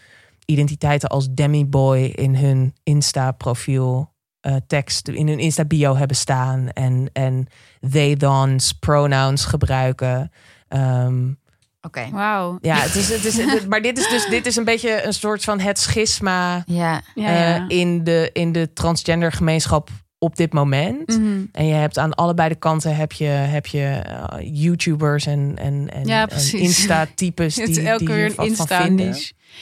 [0.52, 4.14] identiteiten als demi-boy in hun Insta-profiel
[4.48, 6.70] uh, tekst, in hun Insta-bio hebben staan.
[6.70, 7.48] En, en
[7.92, 10.32] they, thons, pronouns gebruiken.
[10.70, 11.40] Um,
[11.82, 12.00] Oké.
[12.00, 12.12] Okay.
[12.12, 12.58] Wauw.
[12.62, 15.14] Ja, het is, het is, het, maar dit is dus dit is een beetje een
[15.14, 17.02] soort van het schisma ja.
[17.16, 17.60] Ja, ja.
[17.60, 19.90] uh, in, de, in de transgender gemeenschap
[20.20, 21.08] op dit moment.
[21.08, 21.50] Mm -hmm.
[21.52, 25.90] En je hebt aan allebei de kanten heb je, heb je uh, YouTubers en, en,
[25.94, 28.88] en, ja, en Insta-types die, elke die weer een Insta.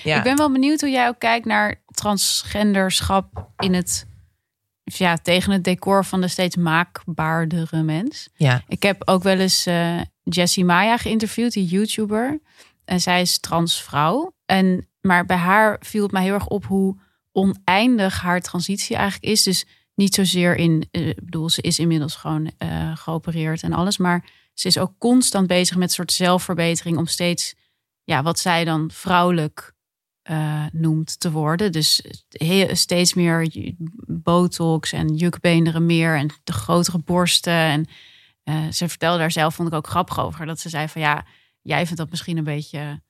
[0.03, 0.17] Ja.
[0.17, 4.05] Ik ben wel benieuwd hoe jij ook kijkt naar transgenderschap in het
[4.83, 8.29] ja, tegen het decor van de steeds maakbaardere mens.
[8.35, 8.61] Ja.
[8.67, 12.39] Ik heb ook wel eens uh, Jessie Maya geïnterviewd, die YouTuber.
[12.85, 14.33] En zij is transvrouw.
[14.45, 16.97] En, maar bij haar viel het mij heel erg op hoe
[17.31, 19.43] oneindig haar transitie eigenlijk is.
[19.43, 19.65] Dus
[19.95, 23.97] niet zozeer in, uh, ik bedoel, ze is inmiddels gewoon uh, geopereerd en alles.
[23.97, 27.55] Maar ze is ook constant bezig met een soort zelfverbetering om steeds,
[28.03, 29.73] ja, wat zij dan vrouwelijk
[30.29, 31.71] uh, noemt te worden.
[31.71, 32.01] Dus
[32.71, 33.49] steeds meer
[34.07, 37.53] botox en jukbeenderen meer en de grotere borsten.
[37.53, 37.85] En
[38.73, 41.25] ze vertelde daar zelf, vond ik ook grappig over, dat ze zei van ja,
[41.61, 43.01] jij vindt dat misschien een beetje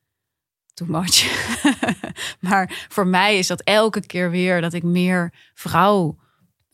[0.73, 1.45] too much.
[2.49, 6.17] maar voor mij is dat elke keer weer dat ik meer vrouw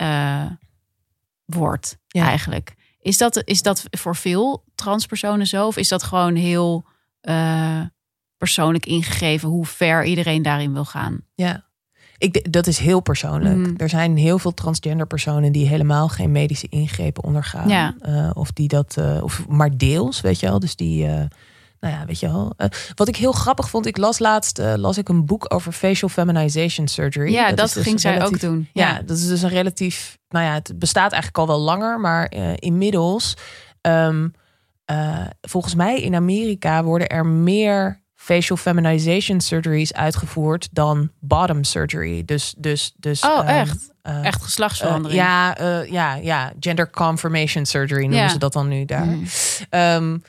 [0.02, 0.46] uh,
[1.46, 2.26] word ja.
[2.26, 2.76] eigenlijk.
[3.00, 5.68] Is dat, is dat voor veel transpersonen zo?
[5.68, 6.86] Of is dat gewoon heel
[7.22, 7.82] uh,
[8.38, 11.22] persoonlijk ingegeven hoe ver iedereen daarin wil gaan?
[11.36, 11.66] Ja,
[12.18, 13.56] ik, dat is heel persoonlijk.
[13.56, 13.74] Mm.
[13.78, 17.70] Er zijn heel veel transgender personen die helemaal geen medische ingrepen ondergaan.
[17.70, 17.96] Ja.
[18.06, 20.60] Uh, of die dat, uh, of maar deels, weet je wel.
[20.60, 21.08] Dus die,
[21.82, 22.54] nou ja, weet je wel.
[22.96, 26.88] wat ik heel grappig vond, ik las laatst las ik een boek over facial feminization
[26.88, 27.32] surgery.
[27.32, 28.70] Ja, dat, dat dus ging zij ook doen.
[28.74, 28.88] Ja.
[28.88, 29.02] ja.
[29.02, 33.38] dat is dus een relatief, nou ja, het bestaat eigenlijk al wel langer, maar inmiddels,
[33.82, 34.34] um,
[35.42, 42.26] volgens mij in Amerika worden er meer facial feminization surgeries uitgevoerd dan bottom surgery.
[42.26, 43.22] Dus, dus, dus.
[43.22, 43.92] Oh, um, echt?
[44.04, 45.22] Uh, echt geslachtsverandering?
[45.22, 48.30] Uh, ja, uh, ja, ja, gender confirmation surgery noemen ja.
[48.30, 49.06] ze dat dan nu daar.
[49.06, 49.26] Mm.
[49.70, 50.24] Um,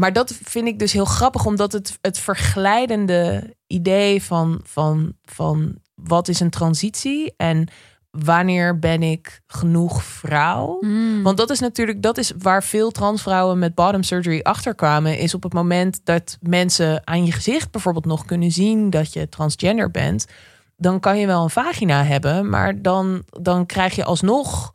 [0.00, 5.74] maar dat vind ik dus heel grappig, omdat het, het verglijdende idee van, van, van
[5.94, 7.68] wat is een transitie en
[8.10, 10.76] wanneer ben ik genoeg vrouw?
[10.80, 11.22] Mm.
[11.22, 15.42] Want dat is natuurlijk, dat is waar veel transvrouwen met bottom surgery achterkwamen, is op
[15.42, 20.26] het moment dat mensen aan je gezicht bijvoorbeeld nog kunnen zien dat je transgender bent,
[20.76, 24.72] dan kan je wel een vagina hebben, maar dan, dan krijg je alsnog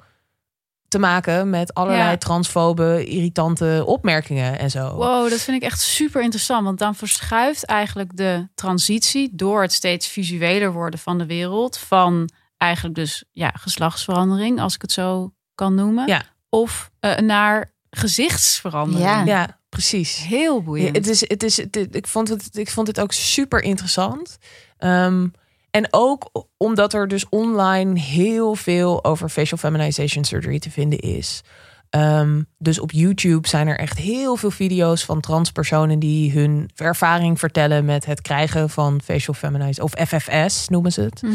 [0.96, 2.18] te maken met allerlei Ja.
[2.18, 4.96] transfobe, irritante opmerkingen en zo.
[4.96, 6.64] Wow, dat vind ik echt super interessant.
[6.66, 11.78] Want dan verschuift eigenlijk de transitie door het steeds visueler worden van de wereld.
[11.78, 16.08] Van eigenlijk dus ja, geslachtsverandering, als ik het zo kan noemen.
[16.08, 16.22] Ja.
[16.50, 19.10] Of eh, naar gezichtsverandering.
[19.10, 19.24] Ja.
[19.26, 20.18] Ja, precies.
[20.18, 20.96] Heel Ja, boeiend.
[20.96, 24.38] het is, het is, het, ik, vond het, ik vond het ook super interessant.
[24.78, 25.28] Ehm,
[25.76, 31.42] en ook omdat er dus online heel veel over facial feminization surgery te vinden is.
[31.90, 37.40] Ehm, dus op YouTube zijn er echt heel veel video's van transpersonen die hun ervaring
[37.40, 41.22] vertellen met het krijgen van facial feminization of FFS noemen ze het.
[41.22, 41.34] Mhm.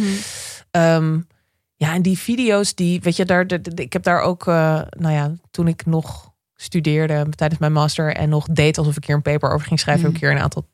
[0.71, 1.21] Ehm,
[1.77, 4.81] ja, en die video's, die, weet je, daar, de, de- ik heb daar ook, eh,
[4.91, 9.17] nou ja, toen ik nog studeerde tijdens mijn master en nog deed alsof ik hier
[9.17, 10.67] een paper over ging schrijven, heb ik hier een aantal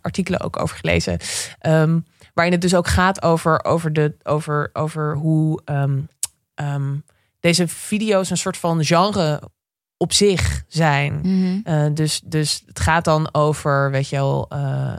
[0.00, 1.18] artikelen ook over gelezen.
[1.58, 1.98] Ehm,
[2.34, 5.98] waarin het dus ook gaat over, over, de, over, over hoe ehm,
[6.54, 6.94] ehm,
[7.40, 9.40] deze video's een soort van genre
[9.96, 11.20] op zich zijn.
[11.22, 11.60] Mhm.
[11.64, 14.92] Eh, dus, dus het gaat dan over, weet je wel, eh,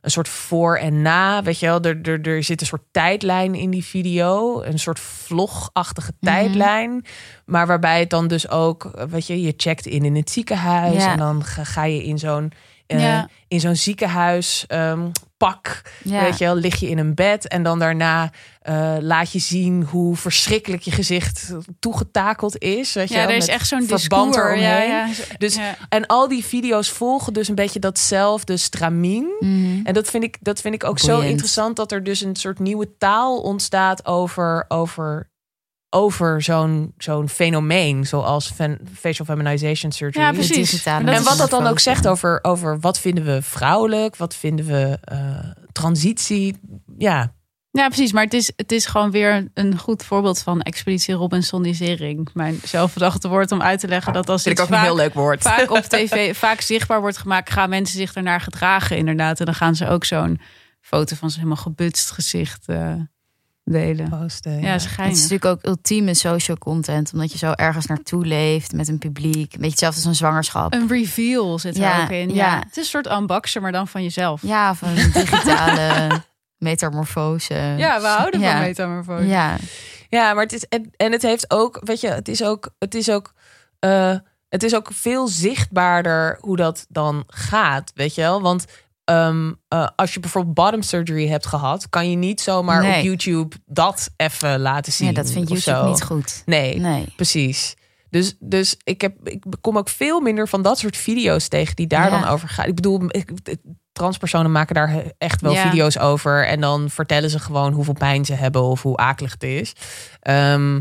[0.00, 1.42] een soort voor en na.
[1.42, 4.62] Weet je wel, er, er, er zit een soort tijdlijn in die video.
[4.62, 6.32] Een soort vlogachtige Mhm.
[6.32, 7.04] tijdlijn.
[7.46, 11.02] Maar waarbij het dan dus ook, eh, weet je, je checkt in in het ziekenhuis.
[11.02, 11.12] Ja.
[11.12, 12.52] En dan ga, ga je in zo'n
[12.96, 13.28] eh, Ja.
[13.48, 15.82] in zo'n ziekenhuis ehm, pak.
[16.04, 16.22] Ja.
[16.22, 17.48] Weet je wel, lig je in een bed.
[17.48, 18.30] En dan daarna
[18.60, 22.92] eh, laat je zien hoe verschrikkelijk je gezicht toegetakeld is.
[22.92, 24.34] Weet je Ja, wel, er is met echt zo'n verband.
[24.34, 24.88] Ja, eromheen.
[24.88, 25.08] ja.
[25.38, 25.76] Dus Ja.
[25.88, 29.36] en al die video's volgen dus een beetje datzelfde stramien.
[29.40, 29.80] Mhm.
[29.86, 32.58] En dat vind ik, dat vind ik ook zo interessant dat er dus een soort
[32.58, 35.30] nieuwe taal ontstaat over, over,
[35.90, 40.24] over zo'n zo'n fenomeen, zoals fan, facial feminization surgery.
[40.24, 40.84] Ja, precies.
[40.84, 44.98] En wat dat dan ook zegt over, over wat vinden we vrouwelijk, wat vinden we
[45.04, 46.56] eh, transitie.
[46.98, 47.32] Ja,
[47.70, 48.12] Ja, precies.
[48.12, 52.30] Maar het is, het is gewoon weer een goed voorbeeld van expeditie Robinsonisering.
[52.34, 54.96] Mijn zelfbedachte woord om uit te leggen dat als Vind ik ook een vaak, heel
[54.96, 55.42] leuk woord.
[55.42, 59.40] vaak op tv vaak zichtbaar wordt gemaakt, gaan mensen zich ernaar gedragen inderdaad.
[59.40, 60.40] En dan gaan ze ook zo'n
[60.80, 62.94] foto van zijn helemaal gebutst gezicht eh,
[63.70, 64.08] delen.
[64.08, 68.26] Posten, Ja, is Het is natuurlijk ook ultieme social content, omdat je zo ergens naartoe
[68.26, 69.36] leeft met een publiek.
[69.36, 70.72] Een beetje hetzelfde als een zwangerschap.
[70.72, 72.28] Een reveal zit er Ja, ook in.
[72.34, 72.34] Ja.
[72.46, 72.58] ja.
[72.58, 74.42] Het is een soort unboxer, maar dan van jezelf.
[74.42, 76.22] Ja, een digitale
[76.58, 77.54] metamorfose.
[77.76, 78.52] Ja, we houden Ja.
[78.52, 79.26] van metamorfose.
[79.26, 79.56] Ja,
[80.08, 82.94] Ja, maar het is en, en het heeft ook, weet je, het is ook, het
[82.94, 83.32] is ook,
[83.78, 84.16] eh,
[84.48, 88.42] het is ook veel zichtbaarder hoe dat dan gaat, weet je wel?
[88.42, 88.64] Want
[89.08, 92.98] ehm, eh, als je bijvoorbeeld bottom surgery hebt gehad, kan je niet zomaar Nee.
[92.98, 95.06] op YouTube dat even laten zien.
[95.06, 95.86] ja dat vindt YouTube zo.
[95.88, 96.42] niet goed.
[96.46, 97.04] Nee, Nee.
[97.16, 97.74] precies.
[98.10, 101.86] Dus, dus ik, heb, ik kom ook veel minder van dat soort video's tegen die
[101.86, 102.20] daar Ja.
[102.20, 102.66] dan over gaan.
[102.66, 103.30] Ik bedoel, ik,
[103.92, 105.70] transpersonen maken daar echt wel Ja.
[105.70, 106.46] video's over.
[106.46, 109.72] En dan vertellen ze gewoon hoeveel pijn ze hebben of hoe akelig het is.
[110.20, 110.80] Ehm,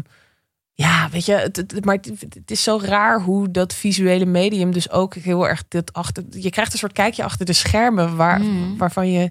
[0.80, 4.72] ja, weet je, het, het- maar het, het is zo raar hoe dat visuele medium
[4.72, 6.24] dus ook heel erg dit achter.
[6.30, 8.78] Je krijgt een soort kijkje achter de schermen waar, Mm.
[8.78, 9.30] waarvan je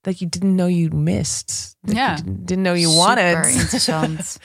[0.00, 1.76] dat you didn't know you missed.
[1.80, 2.14] Ja.
[2.14, 3.54] you didn't know you Super wanted.
[3.60, 4.36] interessant.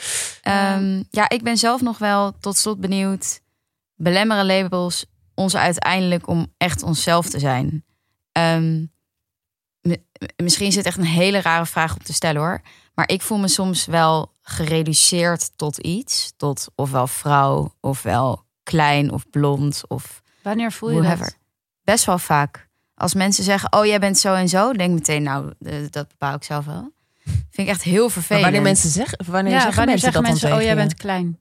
[0.41, 3.41] Ehm, ja, ik ben zelf nog wel tot slot benieuwd.
[3.95, 7.83] Belemmeren labels ons uiteindelijk om echt onszelf te zijn?
[9.81, 10.03] Mi-
[10.43, 12.61] misschien is het echt een hele rare vraag om te stellen hoor.
[12.93, 16.33] Maar ik voel me soms wel gereduceerd tot iets.
[16.37, 21.25] Tot ofwel vrouw, ofwel klein of blond of Wanneer voel je whoever.
[21.25, 21.37] dat?
[21.83, 22.67] Best wel vaak.
[22.95, 24.73] Als mensen zeggen, oh jij bent zo en zo.
[24.73, 25.53] Denk meteen, nou
[25.89, 26.93] dat bepaal ik zelf wel.
[27.23, 28.43] Vind ik echt heel Maar vervelend.
[28.43, 30.93] wanneer mensen zeggen, wanneer Ja, zeggen wanneer mensen zeggen dat mensen, dan oh jij bent
[30.95, 31.39] klein.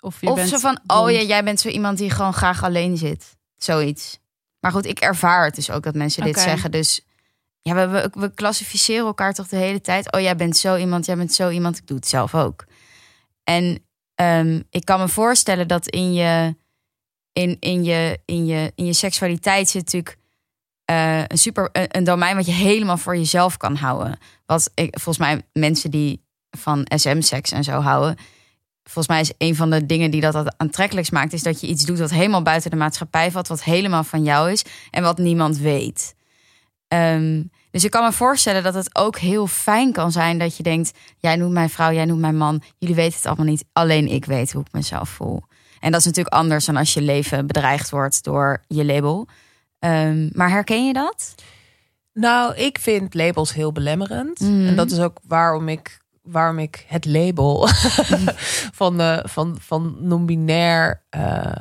[0.00, 1.02] Of je Of bent zo van, blond.
[1.02, 3.36] oh ja, jij bent zo iemand die gewoon graag alleen zit.
[3.56, 4.18] Zoiets.
[4.60, 6.70] Maar goed, ik ervaar het dus ook dat mensen dit zeggen.
[6.70, 7.00] Dus
[7.62, 10.12] ja, we, we, klassificeren elkaar toch de hele tijd.
[10.12, 11.76] Oh, jij bent zo iemand, jij bent zo iemand.
[11.76, 12.64] Ik doe het zelf ook.
[13.44, 13.84] En
[14.14, 16.56] ehm, ik kan me voorstellen dat in je,
[17.32, 20.16] in, in je, in je, in je seksualiteit zit natuurlijk
[20.84, 24.18] eh, een super een, domein wat je helemaal voor jezelf kan houden.
[24.46, 28.16] Wat ik, volgens mij mensen die van SM-seks en zo houden,
[28.82, 31.84] volgens mij is een van de dingen die dat aantrekkelijks maakt, is dat je iets
[31.84, 35.58] doet wat helemaal buiten de maatschappij valt, wat helemaal van jou is en wat niemand
[35.58, 36.14] weet.
[36.88, 40.62] Ehm, dus ik kan me voorstellen dat het ook heel fijn kan zijn dat je
[40.62, 44.08] denkt: jij noemt mij vrouw, jij noemt mij man, jullie weten het allemaal niet, alleen
[44.08, 45.42] ik weet hoe ik mezelf voel.
[45.80, 49.28] En dat is natuurlijk anders dan als je leven bedreigd wordt door je label.
[49.78, 51.34] Ehm, maar herken je dat?
[52.12, 54.40] Nou, ik vind labels heel belemmerend.
[54.40, 54.66] Mhm.
[54.66, 57.68] En dat is ook waarom ik, waarom ik het label
[58.80, 61.52] van, de, van, van non-binair eh,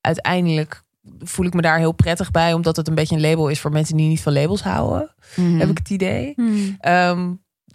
[0.00, 0.83] uiteindelijk
[1.18, 3.72] voel ik me daar heel prettig bij, omdat het een beetje een label is voor
[3.72, 5.14] mensen die niet van labels houden.
[5.36, 5.58] Mhm.
[5.58, 6.32] Heb ik het idee.
[6.36, 6.76] Hmm.
[6.80, 7.32] Ehm,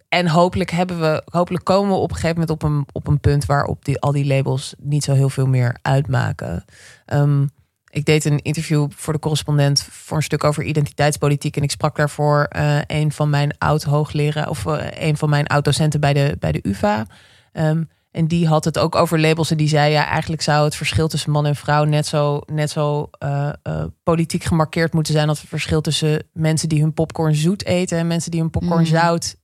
[0.10, 3.20] en hopelijk hebben we, hopelijk komen we op een gegeven moment op een, op een
[3.20, 6.66] punt waarop die, al die labels niet zo heel veel meer uitmaken.
[7.06, 7.46] Ehm,
[7.90, 11.58] ik deed een interview voor de correspondent voor een stuk over identiteitspolitiek.
[11.58, 16.00] En ik sprak daarvoor eh een van mijn oud-hoogleraar of eh, een van mijn oud-docenten
[16.00, 17.06] bij de, bij de UVA.
[17.52, 19.52] Ehm, en die had het ook over labels.
[19.52, 22.70] En die zei ja, eigenlijk zou het verschil tussen man en vrouw net zo, net
[22.70, 27.36] zo eh, eh, politiek gemarkeerd moeten zijn als het verschil tussen mensen die hun popcorn
[27.36, 28.86] zoet eten en mensen die hun popcorn Mm.
[28.86, 29.36] zout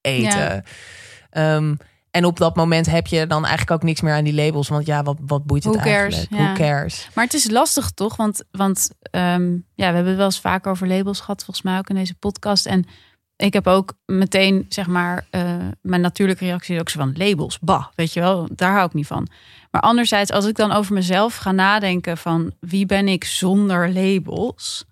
[0.00, 0.64] eten.
[1.30, 1.74] Ehm,
[2.10, 4.68] en op dat moment heb je dan eigenlijk ook niks meer aan die labels.
[4.68, 6.14] Want ja, wat, wat boeit het Who cares?
[6.14, 6.42] eigenlijk?
[6.42, 6.52] Ja.
[6.52, 7.08] Who cares?
[7.14, 8.16] Maar het is lastig toch?
[8.16, 11.78] Want, want ehm, ja, we hebben het wel eens vaker over labels gehad, volgens mij
[11.78, 12.66] ook in deze podcast.
[12.66, 12.84] En
[13.36, 17.58] ik heb ook meteen, zeg maar, eh, mijn natuurlijke reactie is ook zo van labels.
[17.58, 19.28] Bah, weet je wel, daar hou ik niet van.
[19.70, 24.84] Maar anderzijds, als ik dan over mezelf ga nadenken van wie ben ik zonder labels.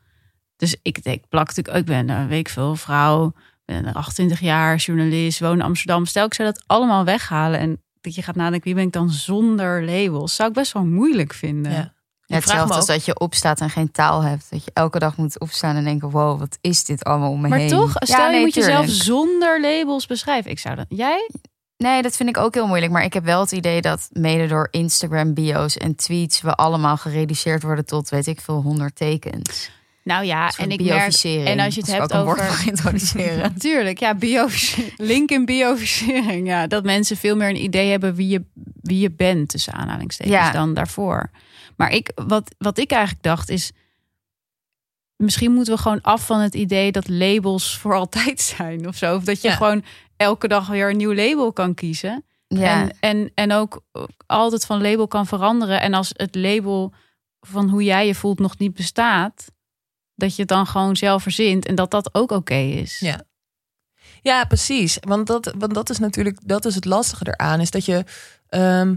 [0.56, 3.32] Dus ik denk, plak natuurlijk, ik ben een week veel vrouw,
[3.64, 6.06] ben 28 jaar, journalist, woon in Amsterdam.
[6.06, 9.10] Stel ik zou dat allemaal weghalen en dat je gaat nadenken, wie ben ik dan
[9.10, 10.34] zonder labels?
[10.34, 11.72] Zou ik best wel moeilijk vinden.
[11.72, 11.92] Ja.
[12.30, 14.46] Ja, hetzelfde als dat je opstaat en geen taal hebt.
[14.50, 17.48] Dat je elke dag moet opstaan en denken: wow, wat is dit allemaal om me
[17.48, 17.68] Maar heen?
[17.68, 19.02] toch, Ja, stel je moet jezelf tuurlijk.
[19.02, 20.50] zonder labels beschrijven.
[20.50, 20.86] Ik zou dat.
[20.88, 21.30] Jij?
[21.76, 22.92] Nee, dat vind ik ook heel moeilijk.
[22.92, 26.96] Maar ik heb wel het idee dat mede door Instagram bio's en tweets we allemaal
[26.96, 29.70] gereduceerd worden tot weet ik veel 100 tekens.
[30.04, 31.22] Nou ja, en ik merk.
[31.24, 32.62] En als je het hebt over.
[32.66, 33.38] introduceren.
[33.52, 34.16] Natuurlijk, ja.
[34.96, 36.46] Link in biofisering.
[36.46, 38.44] Ja, dat mensen veel meer een idee hebben wie je,
[38.82, 40.50] wie je bent, tussen aanhalingstekens, Ja.
[40.52, 41.30] dan daarvoor.
[41.80, 43.72] Maar ik, wat, wat ik eigenlijk dacht is.
[45.16, 49.16] Misschien moeten we gewoon af van het idee dat labels voor altijd zijn of zo.
[49.16, 49.54] Of dat je Ja.
[49.54, 49.84] gewoon
[50.16, 52.24] elke dag weer een nieuw label kan kiezen.
[52.46, 53.82] Ja, En, en, en ook
[54.26, 55.80] altijd van label kan veranderen.
[55.80, 56.92] En als het label
[57.40, 59.46] van hoe jij je voelt nog niet bestaat,
[60.14, 62.98] dat je het dan gewoon zelf verzint en dat dat ook oké is.
[62.98, 63.22] Ja.
[64.22, 64.98] Ja, precies.
[65.00, 67.60] Want dat, want dat is natuurlijk dat is het lastige eraan.
[67.60, 68.04] Is dat je.
[68.48, 68.96] ehm,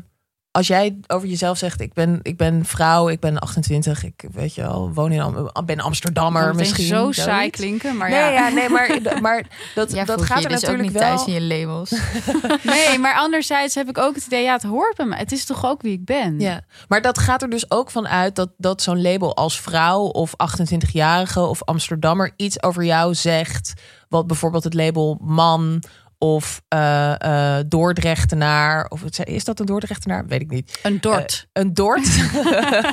[0.56, 4.56] als jij over jezelf zegt, ik ben, ik ben vrouw, ik ben 28, ik weet
[4.56, 6.86] je wel, woon in Am- ben Amsterdammer misschien.
[6.86, 8.30] zo saai klinken, maar nee, ja.
[8.30, 8.49] ja.
[8.49, 9.45] nee, maar, maar
[9.76, 11.01] dat, Jij dat gaat je er dus ook natuurlijk niet wel.
[11.16, 11.89] thuis in je labels.
[12.74, 15.18] Nee, maar anderzijds heb ik ook het idee, ja, het hoort bij mij.
[15.18, 16.39] Het is toch ook wie ik ben.
[16.39, 20.01] Ja, maar dat gaat er dus ook van uit dat, dat zo'n label als vrouw
[20.01, 23.74] of 28-jarige of Amsterdammer iets over jou zegt.
[24.10, 25.84] Wat bijvoorbeeld het label man
[26.24, 28.86] of eh, eh, Dordrechtenaar.
[28.89, 30.26] Of is dat een Dordrechtenaar?
[30.28, 30.80] Weet ik niet.
[30.84, 31.47] Een dort.
[31.53, 32.07] Een Dort.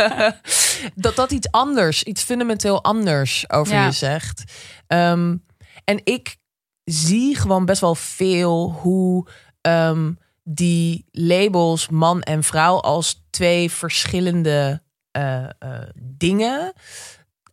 [0.94, 3.84] dat dat iets anders, iets fundamenteel anders over Ja.
[3.84, 4.44] je zegt.
[4.86, 5.36] Ehm,
[5.84, 6.36] en ik
[6.84, 9.26] zie gewoon best wel veel hoe
[9.60, 10.12] ehm,
[10.42, 15.50] die labels man en vrouw als twee verschillende eh, eh,
[15.94, 16.72] dingen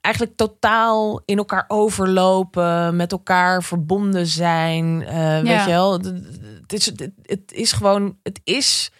[0.07, 5.03] eigenlijk totaal in elkaar overlopen, met elkaar verbonden zijn.
[5.03, 5.93] eh, Weet je wel,
[6.61, 8.91] het is, het, het is gewoon, het is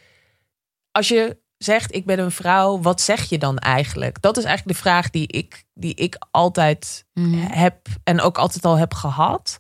[0.91, 4.21] als je zegt ik ben een vrouw, wat zeg je dan eigenlijk?
[4.21, 7.35] Dat is eigenlijk de vraag die ik, die ik altijd Mhm.
[7.37, 9.57] heb en ook altijd al heb gehad.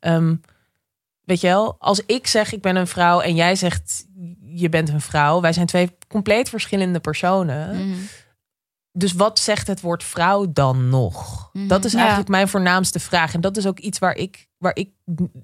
[0.00, 0.34] Ehm,
[1.24, 4.06] weet je wel, als ik zeg ik ben een vrouw en jij zegt
[4.54, 7.88] je bent een vrouw, wij zijn twee compleet verschillende personen.
[7.88, 7.98] Mhm.
[8.92, 11.48] Dus wat zegt het woord vrouw dan nog?
[11.52, 11.66] Mhm.
[11.66, 11.98] Dat is Ja.
[11.98, 13.34] eigenlijk mijn voornaamste vraag.
[13.34, 14.88] En dat is ook iets waar ik, waar ik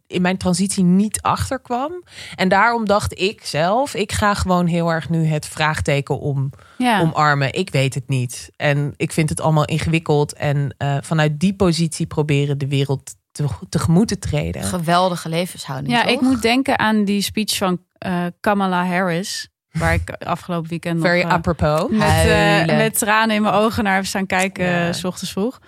[0.07, 2.03] in mijn transitie niet achter kwam.
[2.35, 7.01] En daarom dacht ik zelf, ik ga gewoon heel erg nu het vraagteken om, Ja.
[7.01, 7.53] omarmen.
[7.53, 8.51] Ik weet het niet.
[8.57, 10.33] En ik vind het allemaal ingewikkeld.
[10.33, 14.63] En eh, vanuit die positie proberen de wereld te, tegemoet te treden.
[14.63, 15.93] Geweldige levenshouding.
[15.95, 16.11] ja, toch?
[16.13, 19.49] ik moet denken aan die speech van eh, Kamala Harris.
[19.79, 21.29] Waar ik afgelopen weekend Very nog...
[21.31, 21.91] eh, apropos.
[21.91, 24.87] met, eh, met tranen in mijn ogen naar heb staan kijken, Ja.
[24.87, 25.61] eh, s ochtends vroeg.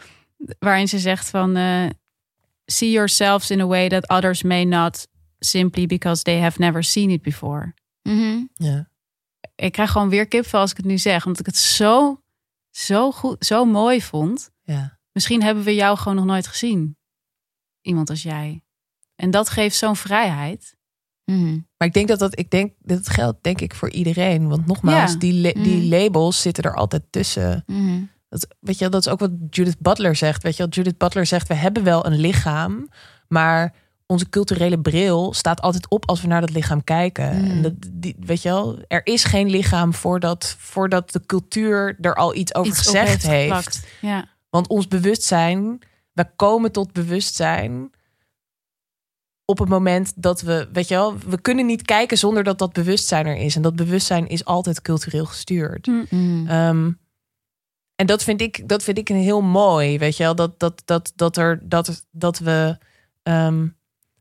[0.59, 1.56] Waarin ze zegt van...
[1.56, 1.86] eh,
[2.66, 5.06] See yourselves in a way that others may not...
[5.40, 7.74] Simply because they have never seen it before.
[8.02, 8.38] Mhm.
[8.54, 8.88] Ja.
[9.54, 11.24] Ik krijg gewoon weer kipvel als ik het nu zeg.
[11.26, 12.22] Omdat ik het zo,
[12.70, 14.50] zo goed, zo mooi vond.
[14.62, 14.98] Ja.
[15.12, 16.96] Misschien hebben we jou gewoon nog nooit gezien.
[17.80, 18.62] Iemand als jij.
[19.16, 20.76] En dat geeft zo'n vrijheid.
[21.30, 21.58] Mhm.
[21.76, 24.48] Maar ik denk dat dat, ik denk, dat geldt denk ik voor iedereen.
[24.48, 25.18] Want nogmaals, Ja.
[25.18, 25.88] die, die Mhm.
[25.88, 27.62] labels zitten er altijd tussen.
[27.66, 28.00] Mhm.
[28.28, 30.42] Dat, weet je, dat is ook wat Judith Butler zegt.
[30.42, 32.88] Weet je, Judith Butler zegt: we hebben wel een lichaam,
[33.28, 33.74] maar
[34.06, 37.36] onze culturele bril staat altijd op als we naar dat lichaam kijken.
[37.44, 37.50] Mm.
[37.50, 42.14] En dat, die, weet je wel, er is geen lichaam voordat, voordat de cultuur er
[42.14, 43.42] al iets over Iets gezegd heeft.
[43.44, 43.86] geplakt.
[44.00, 44.24] Ja.
[44.50, 45.78] Want ons bewustzijn,
[46.12, 47.90] we komen tot bewustzijn
[49.51, 52.72] op het moment dat we, weet je wel, we kunnen niet kijken zonder dat dat
[52.72, 53.57] bewustzijn er is.
[53.57, 55.86] En dat bewustzijn is altijd cultureel gestuurd.
[55.86, 56.46] Mhm.
[56.46, 56.90] Ehm,
[57.94, 60.82] en dat vind ik, dat vind ik een heel mooi, weet je wel, dat, dat,
[60.84, 62.78] dat, dat, er, dat, dat we.
[63.22, 63.66] ehm,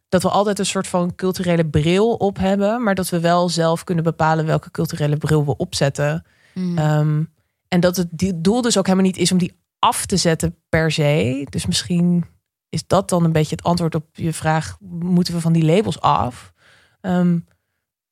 [0.10, 3.84] dat we altijd een soort van culturele bril op hebben, maar dat we wel zelf
[3.84, 6.26] kunnen bepalen welke culturele bril we opzetten.
[6.54, 6.78] Mhm.
[6.78, 7.24] Ehm,
[7.68, 10.92] en dat het doel dus ook helemaal niet is om die af te zetten per
[10.92, 11.48] se.
[11.50, 12.26] Dus misschien
[12.70, 16.02] is dat dan een beetje het antwoord op je vraag: moeten we van die labels
[16.02, 16.54] af?
[17.02, 17.40] Ehm,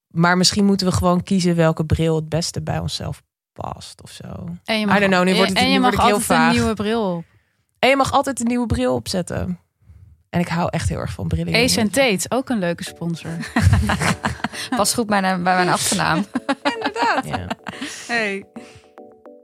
[0.08, 3.22] maar misschien moeten we gewoon kiezen welke bril het beste bij onszelf
[3.54, 4.24] past of zo.
[4.64, 6.48] En je I don't know, nu wordt het- en je mag heel altijd vaag.
[6.50, 7.24] een nieuwe bril op.
[7.80, 9.60] En je mag altijd een nieuwe bril opzetten.
[10.30, 11.54] En ik hou echt heel erg van brillen.
[11.56, 13.32] Ace en Tate, ook een leuke sponsor.
[14.78, 16.26] Pas goed bij, mijn- bij mijn achternaam.
[17.26, 17.48] Ja.
[18.08, 18.46] Hey.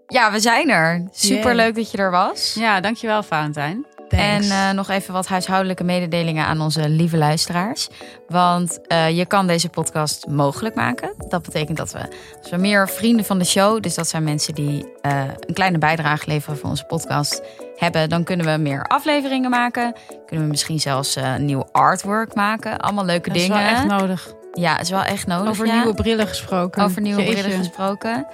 [0.08, 1.08] Ja, we zijn er.
[1.12, 2.54] Super leuk dat je er was.
[2.54, 3.86] Ja, dankjewel Valentijn.
[4.20, 7.90] En eh, nog even wat huishoudelijke mededelingen aan onze lieve luisteraars.
[8.28, 11.14] Want eh, je kan deze podcast mogelijk maken.
[11.30, 12.00] Dat betekent dat we,
[12.42, 15.78] als we meer vrienden van de show, dus dat zijn mensen die eh, een kleine
[15.78, 17.42] bijdrage leveren voor onze podcast,
[17.76, 19.96] hebben, dan kunnen we meer afleveringen maken.
[20.26, 22.80] Kunnen we misschien zelfs nieuw artwork maken.
[22.80, 23.64] Allemaal leuke dat is dingen.
[23.64, 24.34] wel echt nodig.
[24.54, 25.50] ja, is wel echt nodig.
[25.50, 25.76] Over ja.
[25.76, 26.84] nieuwe brillen gesproken.
[26.84, 27.42] Over nieuwe Jeetje.
[27.42, 28.28] brillen gesproken.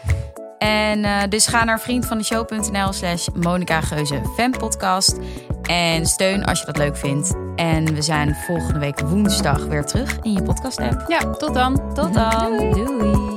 [0.58, 5.20] En eh, dus ga naar vriendvandeshow.nl slash Monica Geuze fanpodcast.
[5.62, 7.36] En steun als je dat leuk vindt.
[7.56, 11.06] En we zijn volgende week woensdag weer terug in je podcast app.
[11.08, 11.94] Ja, tot dan.
[11.94, 12.72] Tot dan.
[12.72, 13.36] Doei.